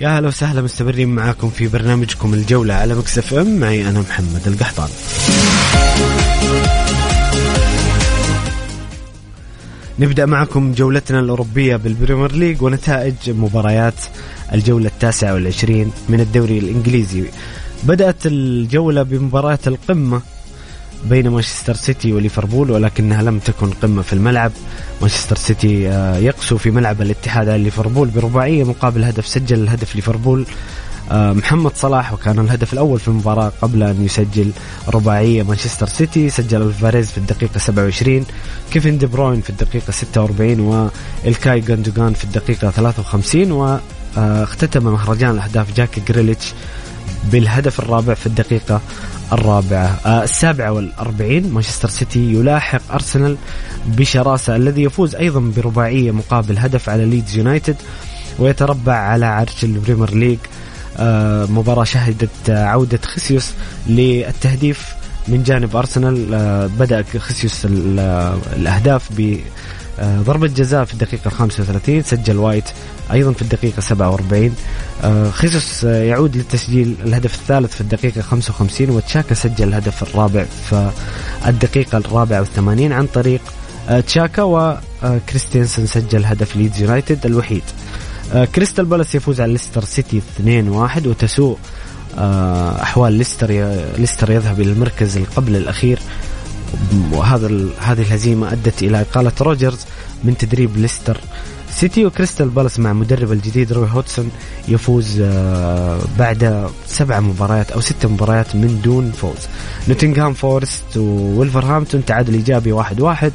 يا 0.00 0.08
هلا 0.08 0.28
وسهلا 0.28 0.62
مستمرين 0.62 1.08
معاكم 1.08 1.50
في 1.50 1.68
برنامجكم 1.68 2.34
الجولة 2.34 2.74
على 2.74 2.94
Mix 2.94 3.18
FM 3.18 3.60
معي 3.60 3.88
أنا 3.88 4.00
محمد 4.00 4.42
القحطاني 4.46 4.88
نبدأ 10.00 10.26
معكم 10.26 10.72
جولتنا 10.72 11.20
الأوروبية 11.20 11.76
بال 11.76 11.88
Premier 11.88 12.32
League 12.32 12.62
ونتائج 12.62 13.14
مباريات 13.26 13.94
الجولة 14.52 14.86
التاسعة 14.86 15.34
والعشرين 15.34 15.92
من 16.08 16.20
الدوري 16.20 16.58
الإنجليزي. 16.58 17.24
بدأت 17.82 18.26
الجولة 18.26 19.02
بمباراة 19.02 19.58
القمة 19.66 20.22
بين 21.04 21.28
مانشستر 21.28 21.74
سيتي 21.74 22.12
وليفربول 22.12 22.70
ولكنها 22.70 23.22
لم 23.22 23.38
تكن 23.38 23.70
قمة 23.70 24.02
في 24.02 24.12
الملعب. 24.12 24.52
مانشستر 25.00 25.36
سيتي 25.36 25.88
آه، 25.88 26.16
يقسو 26.16 26.58
في 26.58 26.70
ملعب 26.70 27.02
الاتحاد 27.02 27.48
على 27.48 27.62
ليفربول 27.62 28.08
برباعية 28.08 28.64
مقابل 28.64 29.04
هدف 29.04 29.26
سجل 29.26 29.58
الهدف 29.62 29.96
ليفربول 29.96 30.46
محمد 31.12 31.72
صلاح 31.76 32.12
وكان 32.12 32.38
الهدف 32.38 32.72
الأول 32.72 33.00
في 33.00 33.08
المباراة 33.08 33.52
قبل 33.62 33.82
أن 33.82 34.04
يسجل 34.04 34.50
رباعية 34.88 35.42
مانشستر 35.42 35.86
سيتي 35.86 36.30
سجل 36.30 36.62
ألفاريز 36.62 37.10
في 37.10 37.18
الدقيقة 37.18 37.58
27 37.58 38.26
كيفن 38.72 38.98
دي 38.98 39.06
بروين 39.06 39.40
في 39.40 39.50
الدقيقة 39.50 39.90
46 39.90 40.60
وإلكاي 41.24 41.60
جوندوغان 41.60 42.14
في 42.14 42.24
الدقيقة 42.24 42.70
53 42.70 43.52
واختتم 44.16 44.84
مهرجان 44.84 45.30
الأهداف 45.30 45.74
جاك 45.76 45.98
جريليتش 46.08 46.52
بالهدف 47.32 47.80
الرابع 47.80 48.14
في 48.14 48.26
الدقيقة 48.26 48.80
الرابعة. 49.32 50.00
آه 50.06 50.22
السابعة 50.24 50.72
والأربعين 50.72 51.52
مانشستر 51.52 51.88
سيتي 51.88 52.32
يلاحق 52.32 52.80
أرسنال 52.92 53.36
بشراسة 53.86 54.56
الذي 54.56 54.82
يفوز 54.82 55.14
أيضا 55.14 55.40
برباعية 55.56 56.10
مقابل 56.10 56.58
هدف 56.58 56.88
على 56.88 57.04
ليدز 57.04 57.36
يونايتد 57.36 57.76
ويتربع 58.38 58.92
على 58.94 59.26
عرش 59.26 59.64
ال 59.64 59.70
Premier 59.70 60.14
League. 60.14 60.38
آه 60.38 60.69
مباراة 61.50 61.84
شهدت 61.84 62.50
عودة 62.50 62.98
خيسوس 63.04 63.50
للتهديف 63.86 64.86
من 65.28 65.42
جانب 65.42 65.76
أرسنال. 65.76 66.34
آه 66.34 66.66
بدأ 66.66 67.04
خيسوس 67.18 67.66
الأهداف 68.56 69.08
بضربة 69.98 70.46
جزاء 70.46 70.84
في 70.84 70.92
الدقيقة 70.94 71.30
35 71.30 72.02
سجل 72.02 72.36
وايت 72.36 72.64
أيضا 73.12 73.32
في 73.32 73.42
الدقيقة 73.42 73.80
47 73.80 74.54
آه، 75.04 75.30
خيسوس 75.30 75.84
يعود 75.84 76.36
للتسجيل 76.36 76.94
الهدف 77.04 77.34
الثالث 77.34 77.74
في 77.74 77.80
الدقيقة 77.80 78.20
55 78.20 78.90
وتشاكا 78.90 79.34
سجل 79.34 79.68
الهدف 79.68 80.02
الرابع 80.02 80.44
في 80.70 80.90
الدقيقة 81.46 81.98
الرابعة 81.98 82.40
والثمانين 82.40 82.92
عن 82.92 83.06
طريق 83.06 83.40
آه، 83.88 84.00
تشاكا 84.00 84.42
وكريستينسن 85.02 85.86
سجل 85.86 86.24
هدف 86.24 86.56
ليدز 86.56 86.82
يونايتد 86.82 87.26
الوحيد. 87.26 87.62
آه، 87.62 87.79
كريستال 88.54 88.84
بالاس 88.84 89.14
يفوز 89.14 89.40
على 89.40 89.52
ليستر 89.52 89.84
سيتي 89.84 90.22
2-1 90.38 91.06
وتسوء 91.06 91.58
أحوال 92.82 93.12
ليستر 93.12 93.50
ليستر 93.98 94.30
يذهب 94.30 94.60
إلى 94.60 94.72
المركز 94.72 95.18
قبل 95.36 95.56
الأخير. 95.56 95.98
وهذا 97.12 97.68
هذه 97.80 98.02
الهزيمة 98.02 98.52
أدت 98.52 98.82
إلى 98.82 99.00
إقالة 99.00 99.32
روجرز 99.40 99.78
من 100.24 100.36
تدريب 100.36 100.76
ليستر 100.76 101.20
سيتي 101.70 102.06
وكريستال 102.06 102.48
بالاس 102.48 102.78
مع 102.78 102.92
مدرب 102.92 103.32
الجديد 103.32 103.72
روي 103.72 103.88
هودسون 103.90 104.30
يفوز 104.68 105.20
آه، 105.20 105.98
بعد 106.18 106.70
سبع 106.86 107.20
مباريات 107.20 107.70
أو 107.72 107.80
ست 107.80 108.06
مباريات 108.06 108.56
من 108.56 108.80
دون 108.84 109.12
فوز. 109.12 109.48
نوتنغهام 109.88 110.34
فورست 110.34 110.96
وولفرهامبتون 110.96 112.04
تعادل 112.04 112.34
إيجابي 112.34 112.72
واحد 112.72 113.00
واحد. 113.00 113.32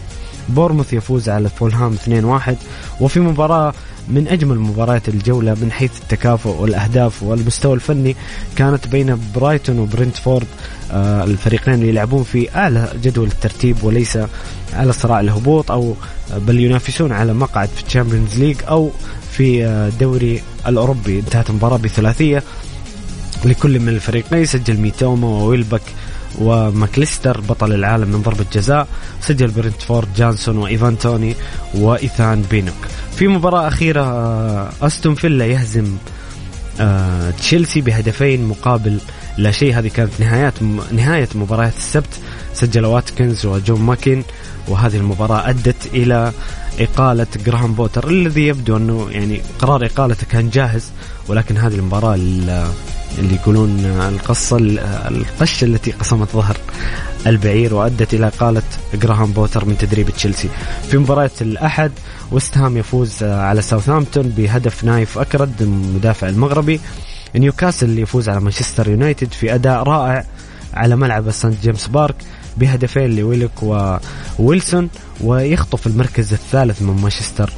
بورنموث 0.49 0.93
يفوز 0.93 1.29
على 1.29 1.49
فولهام 1.49 1.95
2-1 1.95 2.55
وفي 3.01 3.19
مباراة 3.19 3.73
من 4.07 4.27
أجمل 4.27 4.59
مباريات 4.59 5.09
الجولة 5.09 5.53
من 5.53 5.71
حيث 5.71 5.91
التكافؤ 6.01 6.61
والأهداف 6.61 7.23
والمستوى 7.23 7.73
الفني 7.73 8.15
كانت 8.55 8.87
بين 8.87 9.19
برايتون 9.35 9.79
وبرنتفورد 9.79 10.47
آه 10.91 11.23
الفريقين 11.23 11.73
اللي 11.73 11.89
يلعبون 11.89 12.23
في 12.23 12.55
أعلى 12.55 12.89
جدول 13.03 13.27
الترتيب 13.27 13.83
وليس 13.83 14.19
على 14.73 14.93
صراع 14.93 15.19
الهبوط 15.19 15.71
أو 15.71 15.95
بل 16.37 16.59
ينافسون 16.59 17.11
على 17.11 17.33
مقعد 17.33 17.69
في 17.69 17.83
ال 17.87 17.93
Champions 17.93 18.39
League 18.39 18.57
أو 18.69 18.91
في 19.31 19.65
الدوري 19.65 20.41
آه، 20.65 20.69
الأوروبي. 20.69 21.19
انتهت 21.19 21.49
المباراة 21.49 21.77
بثلاثية 21.77 22.43
لكل 23.45 23.79
من 23.79 23.89
الفريقين 23.89 24.45
سجل 24.45 24.77
ميتوما 24.77 25.27
وويلبك 25.27 25.81
وماكليستر 26.39 27.41
بطل 27.41 27.73
العالم 27.73 28.07
من 28.07 28.21
ضربة 28.21 28.45
جزاء 28.53 28.87
سجل 29.21 29.47
برنتفورد 29.47 30.07
جانسون 30.17 30.57
وإيفان 30.57 30.97
توني 30.97 31.35
وإيثان 31.73 32.41
بينوك. 32.51 32.75
في 33.15 33.27
مباراة 33.27 33.67
أخيرة 33.67 34.01
آه، 34.01 34.69
أستون 34.81 35.15
فيلا 35.15 35.45
يهزم 35.45 35.97
آه، 36.79 37.31
تشيلسي 37.31 37.81
بهدفين 37.81 38.45
مقابل 38.45 38.99
لا 39.37 39.51
شيء. 39.51 39.79
هذه 39.79 39.87
كانت 39.87 40.11
نهايات 40.19 40.53
نهاية 40.91 41.29
مباريات 41.35 41.75
السبت. 41.77 42.19
سجل 42.53 42.85
واتكنز 42.85 43.45
وجون 43.45 43.81
ماكين 43.81 44.23
وهذه 44.67 44.97
المباراة 44.97 45.49
أدت 45.49 45.85
إلى 45.93 46.31
إقالة 46.79 47.27
جراهام 47.45 47.73
بوتر 47.73 48.07
الذي 48.07 48.47
يبدو 48.47 48.77
أنه 48.77 49.07
يعني 49.11 49.41
قرار 49.59 49.85
إقالته 49.85 50.27
كان 50.27 50.49
جاهز 50.49 50.91
ولكن 51.27 51.57
هذه 51.57 51.75
المباراة 51.75 52.15
اللي 53.19 53.35
يقولون 53.35 53.79
القصة 53.85 54.57
القشة 55.07 55.65
التي 55.65 55.91
قسمت 55.91 56.29
ظهر 56.33 56.57
البعير 57.27 57.73
وأدت 57.73 58.13
إلى 58.13 58.27
إقالة 58.27 58.61
جراهام 58.93 59.31
بوتر 59.31 59.65
من 59.65 59.77
تدريب 59.77 60.09
تشيلسي. 60.09 60.49
في 60.89 60.97
مباراة 60.97 61.31
الأحد 61.41 61.91
وست 62.31 62.57
هام 62.57 62.77
يفوز 62.77 63.23
على 63.23 63.61
ساوثهامبتون 63.61 64.29
بهدف 64.29 64.83
نايف 64.83 65.17
أكرد 65.17 65.61
المدافع 65.61 66.29
المغربي. 66.29 66.79
نيوكاسل 67.35 67.99
يفوز 67.99 68.29
على 68.29 68.39
مانشستر 68.39 68.89
يونايتد 68.89 69.31
في 69.33 69.55
أداء 69.55 69.83
رائع 69.83 70.25
على 70.73 70.95
ملعب 70.95 71.31
سانت 71.31 71.61
جيمس 71.63 71.87
بارك 71.87 72.15
بهدفين 72.57 73.15
لويلوك 73.15 73.63
وويلسون 74.39 74.89
ويخطف 75.21 75.87
المركز 75.87 76.33
الثالث 76.33 76.81
من 76.81 77.01
مانشستر 77.01 77.49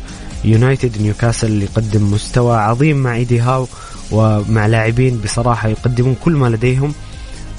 يونايتد. 0.43 1.01
نيوكاسل 1.01 1.63
يقدم 1.63 2.11
مستوى 2.11 2.57
عظيم 2.57 2.97
مع 2.97 3.15
إيدي 3.15 3.39
هاو 3.39 3.67
ومع 4.11 4.65
لاعبين 4.65 5.17
بصراحة 5.17 5.69
يقدمون 5.69 6.15
كل 6.23 6.31
ما 6.31 6.47
لديهم. 6.47 6.93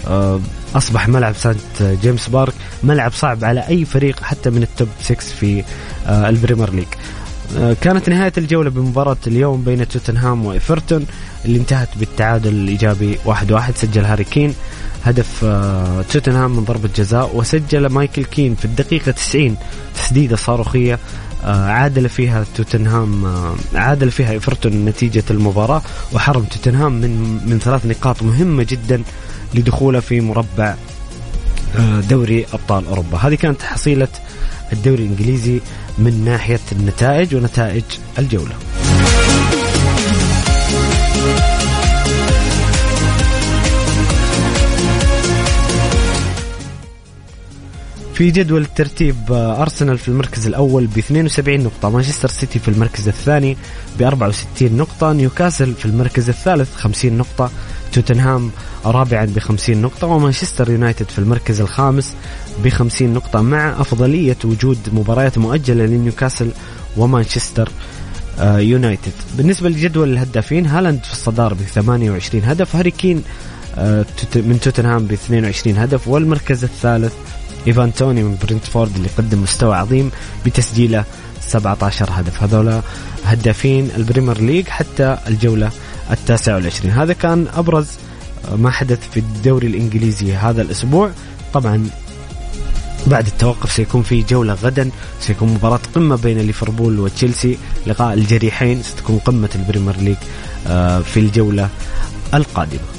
آه، 0.06 0.40
أصبح 0.74 1.08
ملعب 1.08 1.34
سانت 1.34 1.82
جيمس 1.82 2.28
بارك 2.28 2.52
ملعب 2.82 3.12
صعب 3.12 3.44
على 3.44 3.68
أي 3.68 3.84
فريق 3.84 4.22
حتى 4.22 4.50
من 4.50 4.62
ال 4.62 4.69
Top 4.69 4.88
6 5.02 5.14
في 5.20 5.64
آه، 6.06 6.28
ال 6.28 6.34
Premier 6.34 6.74
League. 6.74 6.87
آه، 7.58 7.76
كانت 7.80 8.08
نهاية 8.08 8.32
الجولة 8.38 8.70
بمباراة 8.70 9.16
اليوم 9.26 9.64
بين 9.64 9.88
توتنهام 9.88 10.46
وإيفرتون 10.46 11.06
اللي 11.44 11.58
انتهت 11.58 11.88
بالتعادل 11.96 12.52
الإيجابي 12.54 13.18
واحد 13.24 13.52
واحد. 13.52 13.76
سجل 13.76 14.04
هاري 14.04 14.24
كين 14.24 14.54
هدف 15.04 15.44
توتنهام 16.11 16.56
من 16.56 16.64
ضربة 16.64 16.88
جزاء 16.96 17.37
وسجل 17.37 17.87
مايكل 17.87 18.24
كين 18.24 18.54
في 18.54 18.64
الدقيقة 18.64 19.12
90 19.12 19.56
تسديدة 19.94 20.37
صاروخية. 20.37 20.98
عادل 21.44 22.09
فيها 22.09 22.44
توتنهام 22.55 23.24
آه، 23.24 23.55
عادل 23.74 24.11
فيها 24.11 24.31
ايفرتون 24.31 24.85
نتيجة 24.85 25.24
المباراة 25.31 25.83
وحرم 26.12 26.44
توتنهام 26.44 26.92
من 26.92 27.40
من 27.46 27.59
ثلاث 27.59 27.87
نقاط 27.87 28.22
مهمة 28.22 28.66
جدا 28.68 29.03
لدخوله 29.55 30.01
في 30.01 30.20
مربع 30.20 30.74
آه، 31.77 32.01
دوري 32.01 32.46
أبطال 32.53 32.87
أوروبا، 32.87 33.18
هذه 33.18 33.35
كانت 33.35 33.62
حصيلة 33.62 34.09
الدوري 34.72 35.03
الإنجليزي 35.03 35.61
من 35.98 36.24
ناحية 36.24 36.61
النتائج 36.72 37.35
ونتائج 37.35 37.85
الجولة. 38.18 38.55
في 48.18 48.31
جدول 48.31 48.62
الترتيب 48.62 49.16
آه، 49.31 49.62
أرسنال 49.62 49.98
في 49.98 50.09
المركز 50.09 50.46
الأول 50.46 50.87
ب 50.87 50.98
72 50.98 51.61
نقطة 51.61 51.90
مانشستر 51.90 52.28
سيتي 52.28 52.59
في 52.59 52.68
المركز 52.68 53.09
الثاني 53.09 53.57
ب 53.98 54.02
64 54.02 54.76
نقطة 54.76 55.12
نيوكاسل 55.12 55.74
في 55.74 55.85
المركز 55.85 56.28
الثالث 56.28 56.76
50 56.76 57.12
نقطة 57.12 57.50
توتنهام 57.92 58.50
رابعا 58.85 59.24
ب 59.24 59.38
50 59.38 59.83
نقطة 59.83 60.07
ومانشستر 60.07 60.70
يونايتد 60.70 61.09
في 61.09 61.18
المركز 61.18 61.61
الخامس 61.61 62.14
ب 62.64 62.68
50 62.68 63.09
نقطة 63.09 63.42
مع 63.42 63.81
أفضلية 63.81 64.37
وجود 64.44 64.78
مباريات 64.92 65.38
مؤجلة 65.38 65.87
لنيوكاسل 65.87 66.50
ومانشستر 66.96 67.68
آه، 68.38 68.59
يونايتد. 68.59 69.12
بالنسبة 69.37 69.68
لجدول 69.68 70.12
الهدافين 70.12 70.66
هالاند 70.66 71.04
في 71.04 71.12
الصدارة 71.12 71.54
ب 71.54 71.59
28 71.59 72.44
هدف 72.44 72.76
هاري 72.76 72.90
كين 72.90 73.22
آه، 73.78 74.04
من 74.37 74.61
توتنهام 74.62 75.07
ب 75.07 75.12
22 75.12 75.76
هدف 75.76 76.09
والمركز 76.09 76.64
الثالث 76.64 77.12
إيفان 77.66 77.94
توني 77.94 78.22
من 78.22 78.36
برنتفورد 78.42 78.96
اللي 78.96 79.08
قدم 79.18 79.42
مستوى 79.42 79.76
عظيم 79.76 80.10
بتسجيله 80.46 81.04
17 81.40 82.08
هدف. 82.10 82.42
هذولا 82.42 82.82
هدافين 83.24 83.90
البريمير 83.96 84.40
ليج 84.40 84.68
حتى 84.68 85.18
الجولة 85.26 85.70
التاسعة 86.10 86.54
والعشرين. 86.54 86.90
هذا 86.90 87.12
كان 87.12 87.46
أبرز 87.54 87.88
ما 88.56 88.70
حدث 88.70 88.98
في 89.10 89.20
الدوري 89.20 89.66
الإنجليزي 89.66 90.34
هذا 90.34 90.62
الأسبوع. 90.62 91.10
طبعا 91.54 91.88
بعد 93.06 93.26
التوقف 93.26 93.72
سيكون 93.72 94.02
في 94.02 94.22
جولة 94.22 94.54
غدا 94.54 94.90
سيكون 95.20 95.48
مباراة 95.48 95.80
قمة 95.94 96.16
بين 96.16 96.38
ليفربول 96.38 96.98
وتشيلسي. 96.98 97.58
لقاء 97.86 98.14
الجريحين 98.14 98.82
ستكون 98.82 99.18
قمة 99.18 99.50
البريمير 99.54 99.96
ليج 99.96 100.16
آه، 100.66 101.00
في 101.00 101.20
الجولة 101.20 101.68
القادمة. 102.34 102.97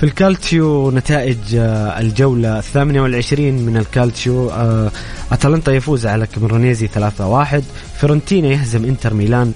في 0.00 0.06
الكالتشيو 0.06 0.90
نتائج 0.90 1.38
آه، 1.54 2.00
الجولة 2.00 2.58
الثامنة 2.58 3.02
والعشرين 3.02 3.66
من 3.66 3.76
الكالتشيو 3.76 4.50
آه، 4.50 4.90
أتلانتا 5.32 5.72
يفوز 5.72 6.06
على 6.06 6.26
كريمونيزي 6.26 6.88
3-1 6.88 7.62
فيورنتينا 8.00 8.48
يهزم 8.48 8.84
إنتر 8.84 9.14
ميلان 9.14 9.52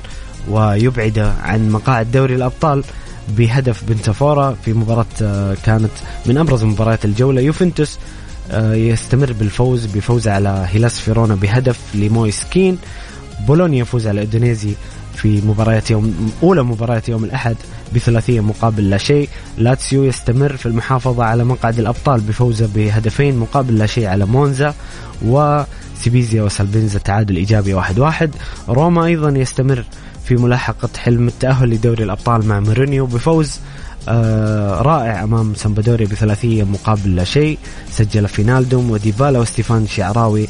ويبعد 0.49 1.19
عن 1.19 1.71
مقاعد 1.71 2.13
دوري 2.13 2.35
الأبطال 2.35 2.85
بهدف 3.29 3.85
بونافينتورا 3.85 4.57
في 4.65 4.73
مباراة 4.73 5.07
آه، 5.23 5.57
كانت 5.67 5.93
من 6.27 6.39
أبرز 6.39 6.65
مباريات 6.65 7.05
الجولة. 7.05 7.41
يوفنتوس 7.41 7.99
يستمر 8.61 9.33
بالفوز 9.33 9.87
بفوز 9.87 10.29
على 10.29 10.67
هيلاس 10.73 11.01
فيرونا 11.01 11.35
بهدف 11.35 11.81
لمويس 11.95 12.47
كين 12.47 12.79
بولونيا 13.47 13.81
يفوز 13.81 14.07
على 14.07 14.23
أودينيزي 14.23 14.75
في 15.17 15.41
مباريات 15.47 15.91
يوم 15.91 16.33
أولى 16.43 16.63
مباريات 16.63 17.09
يوم 17.09 17.25
الأحد 17.25 17.57
بثلاثية 17.95 18.41
مقابل 18.41 18.91
لا 18.91 18.99
شيء. 18.99 19.29
لاتسيو 19.59 20.05
يستمر 20.05 20.57
في 20.57 20.67
المحافظة 20.67 21.25
على 21.25 21.45
مقعد 21.45 21.79
الأبطال 21.79 22.21
بفوزه 22.21 22.69
بهدفين 22.75 23.37
مقابل 23.37 23.79
لا 23.79 23.87
شيء 23.87 24.07
على 24.07 24.27
مونزا 24.27 24.75
وسبيزيا 25.23 26.43
وساليرنيتانا 26.43 26.99
تعادل 26.99 27.37
إيجابي 27.37 27.75
واحد 27.75 27.99
واحد. 27.99 28.31
روما 28.69 29.05
أيضا 29.05 29.31
يستمر 29.31 29.85
في 30.25 30.35
ملاحقة 30.35 30.89
حلم 30.97 31.29
التأهل 31.29 31.71
لدوري 31.71 32.05
الأبطال 32.05 32.47
مع 32.47 32.61
مورينيو 32.61 33.07
بفوز 33.07 33.59
آه 34.09 34.83
رائع 34.83 35.23
أمام 35.23 35.55
سامبادوريا 35.55 36.07
بثلاثية 36.07 36.65
مقابل 36.65 37.17
لا 37.17 37.25
شيء. 37.25 37.59
سجل 37.91 38.29
فينالدوم 38.29 38.91
وديبالا 38.91 39.39
وستيفان 39.39 39.87
شعراوي 39.87 40.49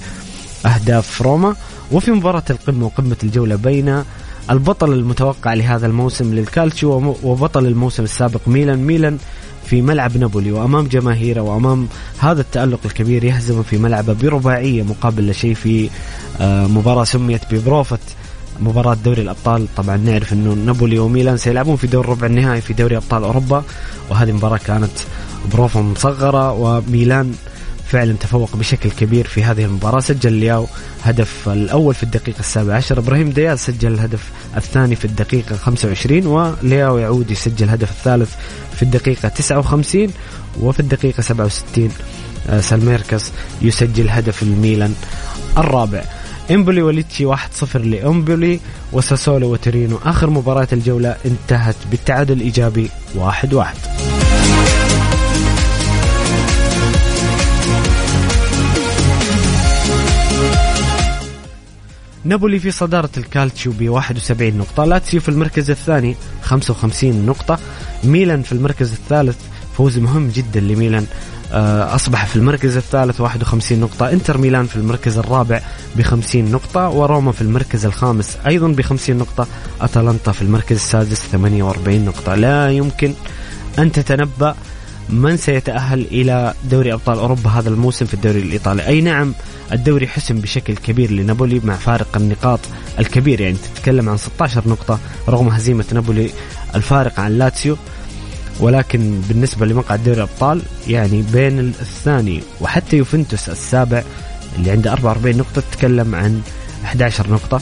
أهداف 0.67 1.23
روما. 1.23 1.57
وفي 1.93 2.11
مباراة 2.11 2.43
القمة 2.51 2.87
وقمة 2.87 3.17
الجولة 3.23 3.57
بين 3.57 4.03
البطل 4.51 4.93
المتوقع 4.93 5.55
لهذا 5.55 5.87
الموسم 5.87 6.35
للكالتشيو 6.35 7.17
وبطل 7.23 7.67
الموسم 7.67 8.03
السابق 8.03 8.41
ميلان. 8.47 8.79
ميلان 8.79 9.19
في 9.67 9.83
ملعب 9.83 10.17
نابولي 10.17 10.53
وأمام 10.53 10.87
جماهيره 10.87 11.41
وأمام 11.41 11.89
هذا 12.19 12.41
التألق 12.41 12.81
الكبير 12.85 13.25
يهزم 13.25 13.63
في 13.63 13.79
ملعبه 13.79 14.13
برباعية 14.13 14.83
مقابل 14.83 15.27
لا 15.27 15.33
شيء 15.33 15.55
في 15.55 15.91
آه، 16.41 16.67
مباراة 16.67 17.05
سميت 17.05 17.41
ببروفه 17.51 17.99
مباراة 18.61 18.95
دوري 18.95 19.23
الأبطال. 19.23 19.67
طبعا 19.77 19.97
نعرف 19.97 20.33
أنه 20.33 20.55
نابولي 20.55 20.99
وميلان 20.99 21.37
سيلعبون 21.37 21.77
في 21.77 21.87
دور 21.87 22.09
ربع 22.09 22.27
النهائي 22.27 22.61
في 22.61 22.73
دوري 22.73 22.97
أبطال 22.97 23.25
أوروبا 23.25 23.63
وهذه 24.11 24.31
المباراة 24.31 24.59
كانت 24.67 24.93
بروفة 25.53 25.83
مصغرة 25.83 26.53
وميلان 26.53 27.35
فعلا 27.95 28.13
تفوق 28.13 28.57
بشكل 28.57 28.91
كبير 28.91 29.27
في 29.27 29.45
هذه 29.45 29.65
المباراة. 29.65 30.01
سجل 30.01 30.33
لياو 30.33 30.67
هدف 31.03 31.49
الأول 31.49 31.95
في 31.95 32.03
الدقيقة 32.03 32.41
السابعة 32.41 32.77
عشر. 32.77 32.99
إبراهيم 32.99 33.31
دياز 33.31 33.59
سجل 33.59 33.93
الهدف 33.93 34.31
الثاني 34.57 34.97
في 34.97 35.05
الدقيقة 35.05 35.57
25 35.57 36.27
ولياو 36.27 36.99
يعود 36.99 37.31
يسجل 37.31 37.65
الهدف 37.65 37.91
الثالث 37.91 38.35
في 38.77 38.83
الدقيقة 38.83 39.29
59 39.29 40.09
وفي 40.61 40.81
الدقيقة 40.81 41.21
67 41.21 41.91
آه، 42.49 42.61
سالميكرز 42.61 43.33
يسجل 43.63 44.09
هدف 44.09 44.43
الميلان 44.43 44.95
الرابع. 45.59 46.05
إمبولي 46.51 46.83
وليتشي 46.83 47.27
1-0 47.27 47.77
لإمبولي 47.77 48.61
وساسولو 48.93 49.53
وتورينو 49.53 49.99
آخر 50.05 50.31
مباراة 50.31 50.69
الجولة 50.73 51.17
انتهت 51.27 51.77
بالتعادل 51.91 52.37
الإيجابي 52.37 52.91
1-1 53.17 54.24
نابولي 62.25 62.59
في 62.59 62.71
صدارة 62.71 63.11
الكالتشيو 63.17 63.73
ب 63.73 63.89
71 63.89 64.59
نقطة 64.59 64.85
لاتسيو 64.85 65.21
في 65.21 65.29
المركز 65.29 65.71
الثاني 65.71 66.17
55 66.43 67.27
نقطة 67.27 67.59
ميلان 68.05 68.43
في 68.43 68.53
المركز 68.53 68.93
الثالث 68.93 69.37
فوز 69.77 69.99
مهم 69.99 70.29
جدا 70.29 70.61
لميلان 70.61 71.07
آه، 71.53 71.95
أصبح 71.95 72.27
في 72.27 72.37
المركز 72.37 72.77
الثالث 72.77 73.21
51 73.21 73.81
نقطة 73.81 74.11
إنتر 74.11 74.39
ميلان 74.39 74.67
في 74.67 74.77
المركز 74.77 75.19
الرابع 75.19 75.61
ب 75.97 76.03
50 76.03 76.45
نقطة 76.45 76.89
وروما 76.89 77.33
في 77.33 77.43
المركز 77.43 77.87
الخامس 77.87 78.37
أيضا 78.47 78.69
ب 78.69 78.81
50 78.81 79.17
نقطة 79.17 79.47
أتلانتا 79.81 80.33
في 80.33 80.43
المركز 80.43 80.77
السادس 80.77 81.23
48 81.33 82.05
نقطة. 82.05 82.35
لا 82.35 82.71
يمكن 82.71 83.15
أن 83.79 83.93
تتنبأ 83.93 84.55
من 85.09 85.37
سيتأهل 85.37 86.01
إلى 86.01 86.55
دوري 86.71 86.93
أبطال 86.93 87.19
أوروبا 87.19 87.51
هذا 87.51 87.69
الموسم 87.69 88.07
في 88.07 88.15
الدوري 88.15 88.39
الإيطالي؟ 88.39 88.87
أي 88.87 89.01
نعم 89.01 89.35
الدوري 89.73 90.09
حسم 90.09 90.41
بشكل 90.41 90.77
كبير 90.77 91.11
لنابولي 91.11 91.61
مع 91.65 91.77
فارق 91.77 92.17
النقاط 92.17 92.61
الكبير. 92.99 93.41
يعني 93.41 93.57
تتكلم 93.75 94.09
عن 94.09 94.17
16 94.17 94.69
نقطة 94.69 94.99
رغم 95.29 95.49
هزيمة 95.49 95.85
نابولي 95.93 96.31
الفارق 96.75 97.21
عن 97.21 97.39
لاتسيو. 97.39 97.77
ولكن 98.61 99.21
بالنسبة 99.29 99.67
لمقعد 99.67 100.05
دوري 100.05 100.17
الأبطال 100.17 100.63
يعني 100.89 101.23
بين 101.33 101.59
الثاني 101.59 102.43
وحتى 102.61 102.97
يوفنتوس 102.97 103.49
السابع 103.49 104.03
اللي 104.59 104.71
عنده 104.71 104.93
44 104.93 105.37
نقطة 105.37 105.63
تتكلم 105.71 106.15
عن 106.15 106.43
11 106.85 107.31
نقطة. 107.31 107.61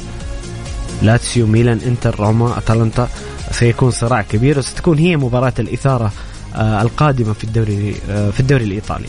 لاتسيو 1.03 1.47
ميلان 1.47 1.81
إنتر 1.87 2.21
روما 2.21 2.59
أتلانتا 2.59 3.09
سيكون 3.51 3.91
صراع 3.91 4.23
كبير 4.23 4.59
وستكون 4.59 4.99
هي 4.99 5.17
مباراة 5.17 5.53
الإثارة 5.59 6.13
القادمة 6.57 7.33
في 7.33 7.45
الدوري 7.45 7.95
آه، 8.11 8.31
في 8.31 8.41
الدوري 8.41 8.65
الإيطالي. 8.65 9.09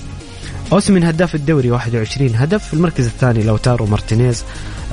اوسمين 0.73 1.03
هداف 1.03 1.36
الدوري 1.36 1.71
21 1.71 2.36
هدف. 2.36 2.67
في 2.67 2.73
المركز 2.73 3.06
الثاني 3.06 3.43
لوتارو 3.43 3.86
مارتينيز 3.86 4.43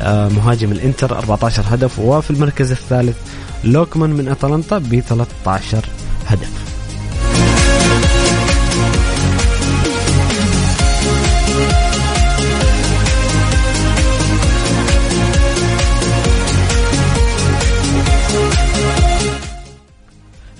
آه، 0.00 0.28
مهاجم 0.28 0.72
الإنتر 0.72 1.18
14 1.18 1.64
هدف. 1.66 1.98
وفي 1.98 2.30
المركز 2.30 2.70
الثالث 2.70 3.16
لوكمان 3.64 4.10
من 4.10 4.28
أتلانتا 4.28 4.78
ب 4.78 5.00
13 5.00 5.84
هدف. 6.26 6.69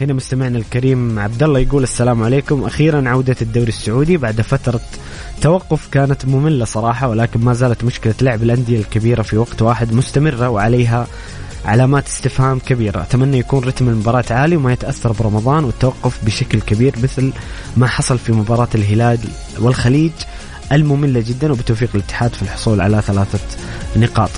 هنا 0.00 0.12
مستمعنا 0.12 0.58
الكريم 0.58 1.18
عبد 1.18 1.42
الله 1.42 1.60
يقول 1.60 1.82
السلام 1.82 2.22
عليكم. 2.22 2.64
أخيرا 2.64 3.08
عودة 3.08 3.36
الدوري 3.42 3.68
السعودي 3.68 4.16
بعد 4.16 4.40
فترة 4.40 4.80
توقف 5.40 5.88
كانت 5.92 6.26
مملة 6.26 6.64
صراحة 6.64 7.08
ولكن 7.08 7.40
ما 7.40 7.52
زالت 7.52 7.84
مشكلة 7.84 8.14
لعب 8.22 8.42
الأندية 8.42 8.78
الكبيرة 8.78 9.22
في 9.22 9.36
وقت 9.36 9.62
واحد 9.62 9.92
مستمرة 9.92 10.48
وعليها 10.48 11.06
علامات 11.64 12.06
استفهام 12.06 12.58
كبيرة. 12.58 13.02
أتمنى 13.02 13.38
يكون 13.38 13.64
رتم 13.64 13.88
المباراة 13.88 14.24
عالي 14.30 14.56
وما 14.56 14.72
يتأثر 14.72 15.12
برمضان 15.12 15.64
والتوقف 15.64 16.24
بشكل 16.24 16.60
كبير 16.60 16.94
مثل 17.02 17.32
ما 17.76 17.86
حصل 17.86 18.18
في 18.18 18.32
مباراة 18.32 18.68
الهلال 18.74 19.18
والخليج 19.58 20.12
المملة 20.72 21.20
جدا 21.20 21.52
وبتوفيق 21.52 21.90
الاتحاد 21.94 22.34
في 22.34 22.42
الحصول 22.42 22.80
على 22.80 23.02
ثلاثة 23.06 23.38
نقاط. 23.96 24.30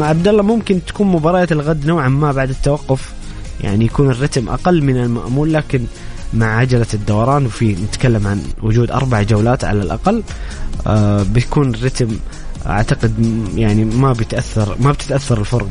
عبد 0.00 0.28
الله 0.28 0.42
ممكن 0.42 0.84
تكون 0.86 1.06
مباريات 1.06 1.52
الغد 1.52 1.86
نوعا 1.86 2.08
ما 2.08 2.32
بعد 2.32 2.50
التوقف؟ 2.50 3.12
يعني 3.60 3.84
يكون 3.84 4.10
الرتم 4.10 4.48
أقل 4.48 4.82
من 4.82 4.96
المأمول 4.96 5.54
لكن 5.54 5.84
مع 6.34 6.58
عجلة 6.58 6.86
الدوران 6.94 7.46
وفي 7.46 7.72
نتكلم 7.72 8.26
عن 8.26 8.42
وجود 8.62 8.90
أربع 8.90 9.22
جولات 9.22 9.64
على 9.64 9.82
الأقل 9.82 10.22
آه 10.86 11.22
بيكون 11.22 11.74
الرتم 11.74 12.08
أعتقد 12.66 13.12
يعني 13.56 13.84
ما 13.84 14.12
بيتأثر 14.12 14.76
ما 14.80 14.92
بتتأثر 14.92 15.40
الفرق 15.40 15.66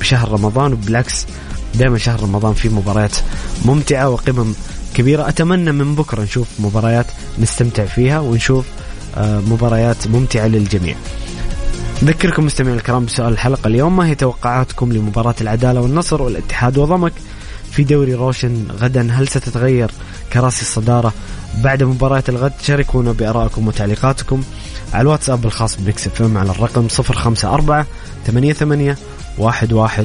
بشهر 0.00 0.32
رمضان 0.32 0.72
وبالعكس 0.72 1.26
دائما 1.74 1.98
شهر 1.98 2.22
رمضان 2.22 2.52
فيه 2.52 2.68
مباريات 2.68 3.16
ممتعة 3.64 4.08
وقمم 4.08 4.54
كبيرة 4.94 5.28
أتمنى 5.28 5.72
من 5.72 5.94
بكرة 5.94 6.22
نشوف 6.22 6.48
مباريات 6.58 7.06
نستمتع 7.38 7.84
فيها 7.84 8.20
ونشوف 8.20 8.66
آه، 9.16 9.40
مباريات 9.40 10.06
ممتعة 10.06 10.46
للجميع. 10.46 10.96
نذكركم 12.02 12.44
مستمعينا 12.44 12.78
الكرام 12.78 13.04
بسؤال 13.04 13.32
الحلقة 13.32 13.68
اليوم. 13.68 13.96
ما 13.96 14.06
هي 14.06 14.14
توقعاتكم 14.14 14.92
لمباراة 14.92 15.34
العدالة 15.40 15.80
والنصر 15.80 16.22
والاتحاد 16.22 16.78
وضمك؟ 16.78 17.12
في 17.70 17.84
دوري 17.84 18.14
روشن 18.14 18.66
غدا 18.80 19.12
هل 19.12 19.28
ستتغير 19.28 19.90
كراسي 20.32 20.62
الصدارة 20.62 21.12
بعد 21.62 21.82
مباراة 21.82 22.24
الغد؟ 22.28 22.52
شاركونا 22.62 23.12
بآرائكم 23.12 23.68
وتعليقاتكم 23.68 24.42
على 24.92 25.02
الواتساب 25.02 25.44
الخاص 25.44 25.80
ب 25.80 25.87
Mix 25.87 26.06
FM 26.06 26.22
على 26.36 26.50
الرقم 26.50 26.86
054 27.00 27.84
88 28.26 28.96
11 29.38 30.04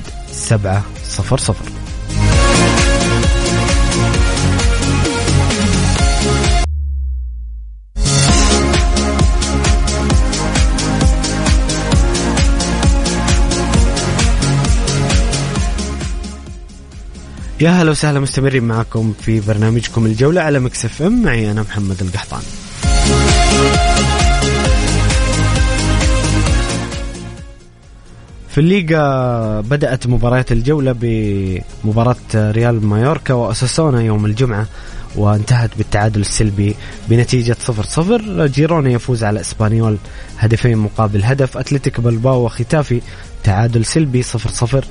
يا 17.61 17.69
هلا 17.69 17.91
وسهلا 17.91 18.19
مستمرين 18.19 18.63
معكم 18.63 19.13
في 19.21 19.39
برنامجكم 19.39 20.05
الجولة 20.05 20.41
على 20.41 20.59
Mix 20.59 20.85
FM. 20.85 21.23
معي 21.23 21.51
أنا 21.51 21.61
محمد 21.61 22.01
القحطاني. 22.01 22.41
في 28.49 28.57
الليغا 28.57 29.61
بدأت 29.61 30.07
مباريات 30.07 30.51
الجولة 30.51 30.95
بمباراة 31.01 32.15
ريال 32.35 32.85
مايوركا 32.85 33.33
وأوساسونا 33.33 34.01
يوم 34.01 34.25
الجمعة 34.25 34.65
وانتهت 35.15 35.69
بالتعادل 35.77 36.21
السلبي 36.21 36.75
بنتيجة 37.09 37.55
0-0 37.99 37.99
جيرونا 38.41 38.89
يفوز 38.89 39.23
على 39.23 39.39
إسبانيول 39.39 39.97
هدفين 40.37 40.77
مقابل 40.77 41.23
هدف. 41.23 41.57
أتلتيك 41.57 41.99
بلباو 42.01 42.45
وخيتافي 42.45 43.01
تعادل 43.43 43.85
سلبي 43.85 44.23
0-0 44.23 44.27
آه، 44.75 44.83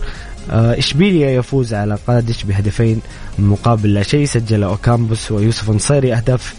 إشبيليا 0.50 1.30
يفوز 1.30 1.74
على 1.74 1.98
قادش 2.06 2.44
بهدفين 2.44 3.00
مقابل 3.38 3.94
لا 3.94 4.02
شيء 4.02 4.26
سجل 4.26 4.62
أوكامبوس 4.62 5.32
ويوسف 5.32 5.70
نصيري 5.70 6.14
أهداف. 6.14 6.54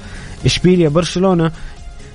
إشبيليا 0.45 0.89
برشلونة 0.89 1.51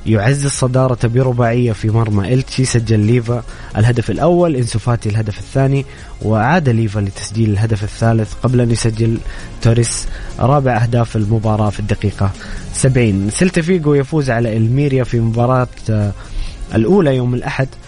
يعزز 0.07 0.51
صدارة 0.51 1.07
برباعية 1.07 1.73
في 1.73 1.91
مرمى 1.91 2.35
إلتشي 2.35 2.65
سجل 2.65 3.01
ليفا 3.01 3.45
الهدف 3.77 4.11
الأول 4.11 4.57
أنسو 4.57 4.86
فاتي 4.86 5.09
الهدف 5.09 5.39
الثاني 5.39 5.85
وعاد 6.23 6.69
ليفا 6.69 7.01
لتسجيل 7.01 7.51
الهدف 7.51 7.85
الثالث 7.85 8.35
قبل 8.43 8.61
أن 8.61 8.71
يسجل 8.71 9.19
توريس 9.63 10.07
رابع 10.39 10.77
أهداف 10.83 11.17
المباراة 11.17 11.71
في 11.71 11.81
الدقيقة 11.81 12.31
70 12.73 13.31
سلتا 13.31 13.63
فيجو 13.63 13.95
يفوز 13.95 14.31
على 14.31 14.57
ألميريا 14.57 15.05
في 15.05 15.21
مباراة 15.21 15.69
آه، 15.91 16.13
الأولى 16.75 17.17
يوم 17.17 17.35
الأحد. 17.35 17.69
آه، 17.69 17.84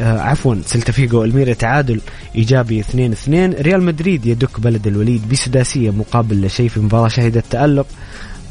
عفوا 0.00 0.54
سلتا 0.66 0.92
فيجو 0.92 1.24
الميريا 1.24 1.54
تعادل 1.54 2.00
إيجابي 2.36 2.80
2 2.80 3.12
2 3.12 3.52
ريال 3.52 3.82
مدريد 3.82 4.26
يدك 4.26 4.60
بلد 4.60 4.86
الوليد 4.86 5.28
بسداسية 5.28 5.90
مقابل 5.90 6.42
لا 6.42 6.48
شيء 6.48 6.68
في 6.68 6.80
مباراة 6.80 7.08
شهدت 7.08 7.44
تالق 7.50 7.86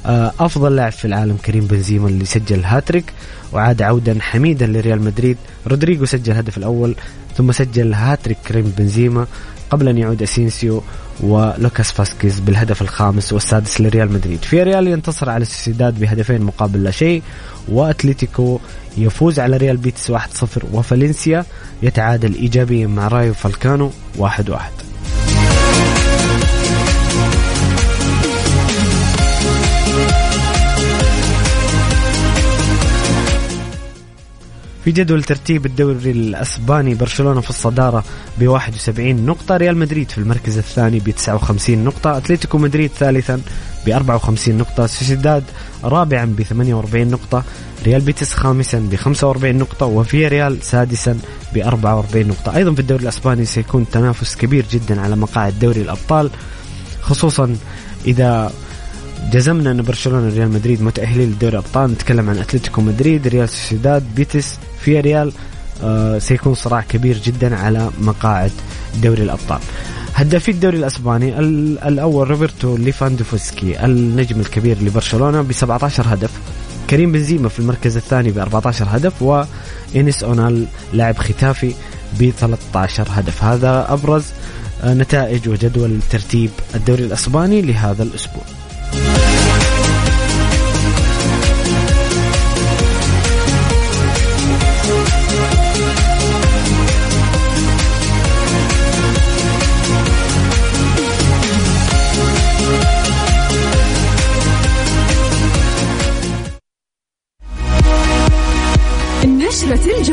آه، 0.05 0.33
أفضل 0.39 0.75
لاعب 0.75 0.91
في 0.91 1.05
العالم 1.05 1.37
كريم 1.37 1.65
بنزيما 1.65 2.07
اللي 2.07 2.25
سجل 2.25 2.63
هاتريك. 2.63 3.05
وعاد 3.53 3.81
عودا 3.81 4.17
حميدا 4.21 4.67
لريال 4.67 5.01
مدريد. 5.01 5.37
رودريجو 5.67 6.05
سجل 6.05 6.31
الهدف 6.31 6.57
الأول 6.57 6.95
ثم 7.37 7.51
سجل 7.51 7.93
هاتريك 7.93 8.37
كريم 8.47 8.73
بنزيما 8.77 9.27
قبل 9.69 9.87
أن 9.87 9.97
يعود 9.97 10.21
أسينسيو. 10.21 10.83
ولوكاس 11.19 11.91
فاسكيز 11.91 12.39
بالهدف 12.39 12.81
الخامس 12.81 13.33
والسادس 13.33 13.81
لريال 13.81 14.11
مدريد. 14.11 14.39
فياريال 14.43 14.87
ينتصر 14.87 15.29
على 15.29 15.45
سوسيداد 15.45 15.99
بهدفين 15.99 16.41
مقابل 16.41 16.83
لا 16.83 16.91
شيء 16.91 17.21
واتليتيكو 17.67 18.59
يفوز 18.97 19.39
على 19.39 19.57
ريال 19.57 19.77
بيتس 19.77 20.11
1-0 20.11 20.17
وفالنسيا 20.73 21.45
يتعادل 21.83 22.35
ايجابيا 22.35 22.87
مع 22.87 23.07
رايو 23.07 23.33
فاليكانو 23.33 23.91
1-1 24.19 24.23
في 34.85 34.91
جدول 34.91 35.23
ترتيب 35.23 35.65
الدوري 35.65 36.11
الأسباني 36.11 36.95
برشلونة 36.95 37.41
في 37.41 37.49
الصدارة 37.49 38.03
ب 38.39 38.47
71 38.47 39.25
نقطة، 39.25 39.57
ريال 39.57 39.77
مدريد 39.77 40.11
في 40.11 40.17
المركز 40.17 40.57
الثاني 40.57 40.99
ب 40.99 41.09
59 41.09 41.83
نقطة، 41.83 42.17
أتلتيكو 42.17 42.57
مدريد 42.57 42.91
ثالثا 42.91 43.41
ب 43.85 43.89
54 43.89 44.57
نقطة، 44.57 44.85
سوسيداد 44.85 45.43
رابعا 45.83 46.25
ب 46.25 46.41
48 46.41 47.07
نقطة، 47.07 47.43
ريال 47.85 48.01
بيتس 48.01 48.33
خامسا 48.33 48.79
ب 48.79 48.95
45 48.95 49.57
نقطة، 49.57 49.85
وفياريال 49.85 50.63
سادسا 50.63 51.19
ب 51.55 51.57
44 51.57 52.27
نقطة، 52.27 52.55
أيضا 52.55 52.73
في 52.73 52.79
الدوري 52.79 53.03
الأسباني 53.03 53.45
سيكون 53.45 53.85
تنافس 53.91 54.35
كبير 54.35 54.65
جدا 54.71 55.01
على 55.01 55.15
مقاعد 55.15 55.59
دوري 55.59 55.81
الأبطال 55.81 56.29
خصوصا 57.01 57.55
إذا 58.05 58.51
جزمنا 59.31 59.71
أن 59.71 59.81
برشلونة 59.81 60.35
ريال 60.35 60.51
مدريد 60.51 60.81
متأهلين 60.81 61.29
لدوري 61.29 61.53
الأبطال. 61.53 61.91
نتكلم 61.91 62.29
عن 62.29 62.37
أتلتيكو 62.37 62.81
مدريد 62.81 63.27
ريال 63.27 63.49
سوسيداد 63.49 64.03
بيتس 64.15 64.57
فياريال 64.85 65.31
آه 65.83 66.19
سيكون 66.19 66.53
صراع 66.53 66.81
كبير 66.81 67.17
جدا 67.17 67.55
على 67.55 67.89
مقاعد 68.01 68.51
دوري 69.03 69.23
الأبطال. 69.23 69.59
هدافي 70.15 70.51
الدوري 70.51 70.77
الأسباني 70.77 71.39
الأول 71.87 72.29
روبرتو 72.29 72.77
ليفاندوفسكي 72.77 73.85
النجم 73.85 74.39
الكبير 74.39 74.77
لبرشلونة 74.81 75.41
ب 75.41 75.51
17 75.51 76.13
هدف. 76.13 76.31
كريم 76.89 77.11
بنزيما 77.11 77.49
في 77.49 77.59
المركز 77.59 77.97
الثاني 77.97 78.31
ب 78.31 78.37
14 78.37 78.87
هدف 78.89 79.21
وإنس 79.21 80.23
أونال 80.23 80.65
لاعب 80.93 81.17
ختافي 81.17 81.73
ب 82.19 82.29
13 82.29 83.07
هدف. 83.09 83.43
هذا 83.43 83.85
أبرز 83.89 84.25
آه، 84.83 84.93
نتائج 84.93 85.49
وجدول 85.49 85.99
ترتيب 86.09 86.49
الدوري 86.75 87.03
الأسباني 87.03 87.61
لهذا 87.61 88.03
الأسبوع. 88.03 88.43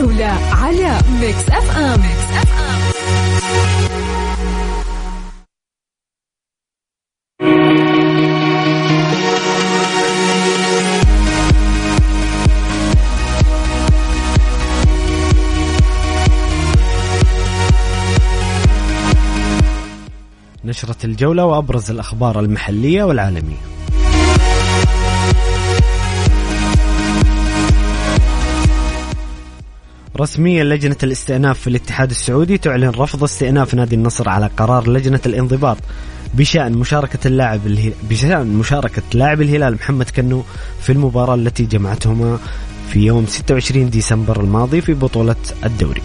الجولة 0.01 0.27
على 0.53 0.99
ميكس 1.21 1.49
أف 1.49 1.77
أم, 1.77 2.01
ميكس 2.01 2.33
أف 2.37 2.53
أم. 2.59 3.91
نشرة 20.65 20.97
الجولة 21.05 21.45
وأبرز 21.45 21.91
الأخبار 21.91 22.41
المحلية 22.41 23.05
والعالمية 23.05 23.80
رسميا 30.21 30.65
لجنة 30.65 30.97
الاستئناف 31.03 31.59
في 31.59 31.67
الاتحاد 31.67 32.11
السعودي 32.11 32.59
تعلن 32.59 32.89
رفض 32.89 33.25
استئناف 33.25 33.75
نادي 33.75 33.95
النصر 33.95 34.29
على 34.29 34.51
قرار 34.57 34.91
لجنة 34.91 35.21
الانضباط 35.27 35.77
بشأن 36.35 36.73
مشاركة 36.73 37.29
اللاعب 37.29 37.61
بشأن 38.11 38.47
مشاركة 38.47 39.03
لاعب 39.15 39.43
الهلال 39.43 39.75
محمد 39.75 40.11
كنو 40.11 40.43
في 40.81 40.93
المباراة 40.93 41.35
التي 41.35 41.65
جمعتهما 41.65 42.39
في 42.89 43.01
يوم 43.01 43.27
26 43.27 43.91
ديسمبر 43.91 44.41
الماضي 44.41 44.81
في 44.81 44.95
بطولة 44.95 45.37
الدوري. 45.65 46.03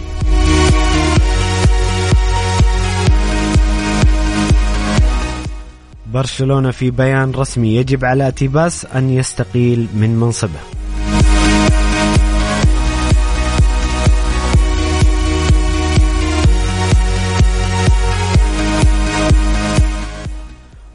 برشلونة 6.14 6.72
في 6.72 6.92
بيان 6.92 7.32
رسمي 7.32 7.76
يجب 7.76 8.06
على 8.06 8.32
تيباس 8.32 8.86
أن 8.86 9.10
يستقيل 9.10 9.88
من 9.96 10.20
منصبه 10.20 10.75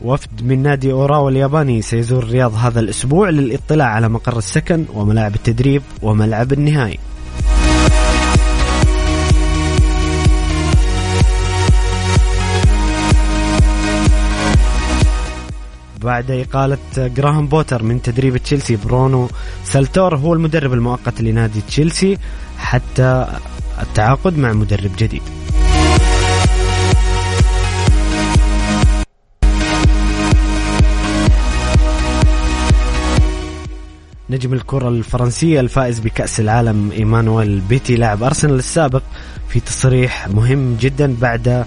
وفد 0.02 0.42
من 0.42 0.62
نادي 0.62 0.92
أوراوا 0.92 1.30
الياباني 1.30 1.82
سيزور 1.82 2.22
الرياض 2.22 2.54
هذا 2.54 2.80
الأسبوع 2.80 3.30
للاطلاع 3.30 3.86
على 3.86 4.08
مقر 4.08 4.38
السكن 4.38 4.84
وملاعب 4.94 5.34
التدريب 5.34 5.82
وملعب 6.02 6.52
النهائي. 6.52 6.98
بعد 16.02 16.30
إقالة 16.30 16.78
جراهام 16.96 17.46
بوتر 17.46 17.82
من 17.82 18.02
تدريب 18.02 18.36
تشيلسي 18.36 18.76
برونو 18.76 19.28
سالتور 19.64 20.16
هو 20.16 20.34
المدرب 20.34 20.72
المؤقت 20.72 21.20
لنادي 21.20 21.60
تشيلسي 21.60 22.18
حتى 22.58 23.26
التعاقد 23.82 24.38
مع 24.38 24.52
مدرب 24.52 24.90
جديد. 24.98 25.22
نجم 34.30 34.52
الكرة 34.52 34.88
الفرنسية 34.88 35.60
الفائز 35.60 35.98
بكأس 35.98 36.40
العالم 36.40 36.90
إيمانويل 36.92 37.60
بيتي 37.60 37.96
لاعب 37.96 38.22
أرسنال 38.22 38.54
السابق 38.54 39.02
في 39.48 39.60
تصريح 39.60 40.28
مهم 40.28 40.76
جدا 40.80 41.16
بعد 41.20 41.64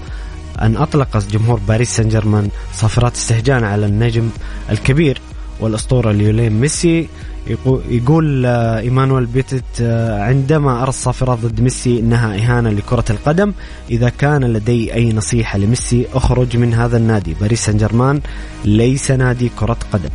أن 0.61 0.77
أطلق 0.77 1.17
جمهور 1.17 1.59
باريس 1.67 1.95
سان 1.95 2.09
جيرمان 2.09 2.49
صافرات 2.73 3.13
استهجان 3.15 3.63
على 3.63 3.85
النجم 3.85 4.29
الكبير 4.69 5.21
والأسطورة 5.59 6.11
ليولين 6.11 6.53
ميسي. 6.59 7.07
يقول 7.89 8.45
آه، 8.45 8.79
إيمانويل 8.79 9.25
بيتت 9.25 9.63
آه، 9.81 10.23
عندما 10.23 10.81
أرى 10.81 10.89
الصافرات 10.89 11.39
ضد 11.39 11.61
ميسي 11.61 11.99
إنها 11.99 12.35
إهانة 12.35 12.69
لكرة 12.69 13.05
القدم 13.09 13.53
إذا 13.89 14.09
كان 14.09 14.43
لدي 14.43 14.93
أي 14.93 15.13
نصيحة 15.13 15.57
لميسي 15.59 16.07
أخرج 16.13 16.57
من 16.57 16.73
هذا 16.73 16.97
النادي. 16.97 17.35
باريس 17.41 17.65
سان 17.65 17.77
جيرمان 17.77 18.21
ليس 18.65 19.11
نادي 19.11 19.51
كرة 19.59 19.77
قدم. 19.93 20.09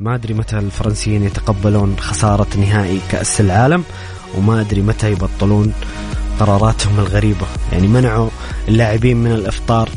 ما 0.00 0.14
أدري 0.14 0.34
متى 0.34 0.58
الفرنسيين 0.58 1.24
يتقبلون 1.24 1.96
خسارة 2.00 2.46
نهائي 2.56 3.00
كأس 3.10 3.40
العالم 3.40 3.84
وما 4.36 4.60
أدري 4.60 4.82
متى 4.82 5.12
يبطلون 5.12 5.72
قراراتهم 6.40 6.98
الغريبة. 6.98 7.46
يعني 7.72 7.88
منعوا 7.88 8.30
اللاعبين 8.68 9.16
من 9.16 9.32
الإفطار. 9.32 9.88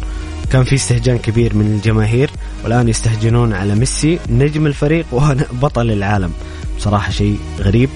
كان 0.51 0.63
في 0.63 0.75
استهجان 0.75 1.17
كبير 1.17 1.55
من 1.55 1.65
الجماهير 1.65 2.31
والآن 2.63 2.89
يستهجنون 2.89 3.53
على 3.53 3.75
ميسي 3.75 4.19
نجم 4.29 4.65
الفريق 4.67 5.05
وبطل 5.13 5.91
العالم. 5.91 6.31
بصراحة 6.77 7.11
شيء 7.11 7.37
غريب. 7.59 7.89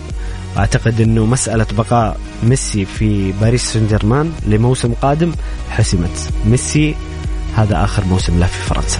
أعتقد 0.57 1.01
إنه 1.01 1.25
مسألة 1.25 1.67
بقاء 1.77 2.19
ميسي 2.43 2.85
في 2.85 3.31
باريس 3.31 3.73
سان 3.73 3.87
جيرمان 3.87 4.31
لموسم 4.47 4.93
قادم 5.01 5.31
حسمت. 5.69 6.29
ميسي 6.45 6.95
هذا 7.55 7.83
آخر 7.83 8.05
موسم 8.05 8.39
له 8.39 8.47
في 8.47 8.61
فرنسا. 8.61 8.99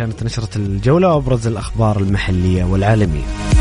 كانت 0.00 0.22
نشرة 0.22 0.58
الجولة 0.58 1.14
وأبرز 1.14 1.46
الأخبار 1.46 1.98
المحلية 1.98 2.64
والعالمية. 2.64 3.59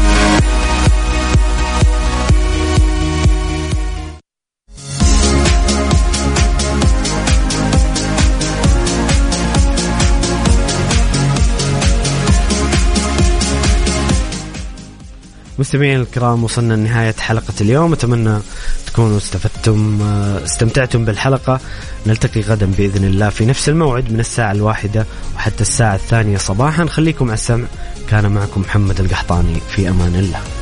مستمعين 15.60 16.00
الكرام 16.00 16.44
وصلنا 16.44 16.74
لنهاية 16.74 17.16
حلقة 17.20 17.54
اليوم. 17.62 17.94
أتمنى 17.94 18.40
تكونوا 18.88 19.18
استفدتم 19.18 20.02
استمتعتم 20.46 21.06
بالحلقة. 21.06 21.60
نلتقي 22.08 22.42
غدا 22.42 22.66
بإذن 22.66 23.04
الله 23.04 23.30
في 23.30 23.46
نفس 23.46 23.70
الموعد 23.70 24.12
من 24.12 24.20
الساعة 24.20 24.52
الواحدة 24.52 25.06
وحتى 25.36 25.62
الساعة 25.62 25.96
الثانية 25.96 26.38
صباحا. 26.38 26.86
خليكم 26.86 27.26
على 27.26 27.34
السمع. 27.34 27.66
كان 28.10 28.32
معكم 28.32 28.62
محمد 28.62 29.00
القحطاني. 29.00 29.58
في 29.70 29.90
أمان 29.90 30.16
الله. 30.16 30.59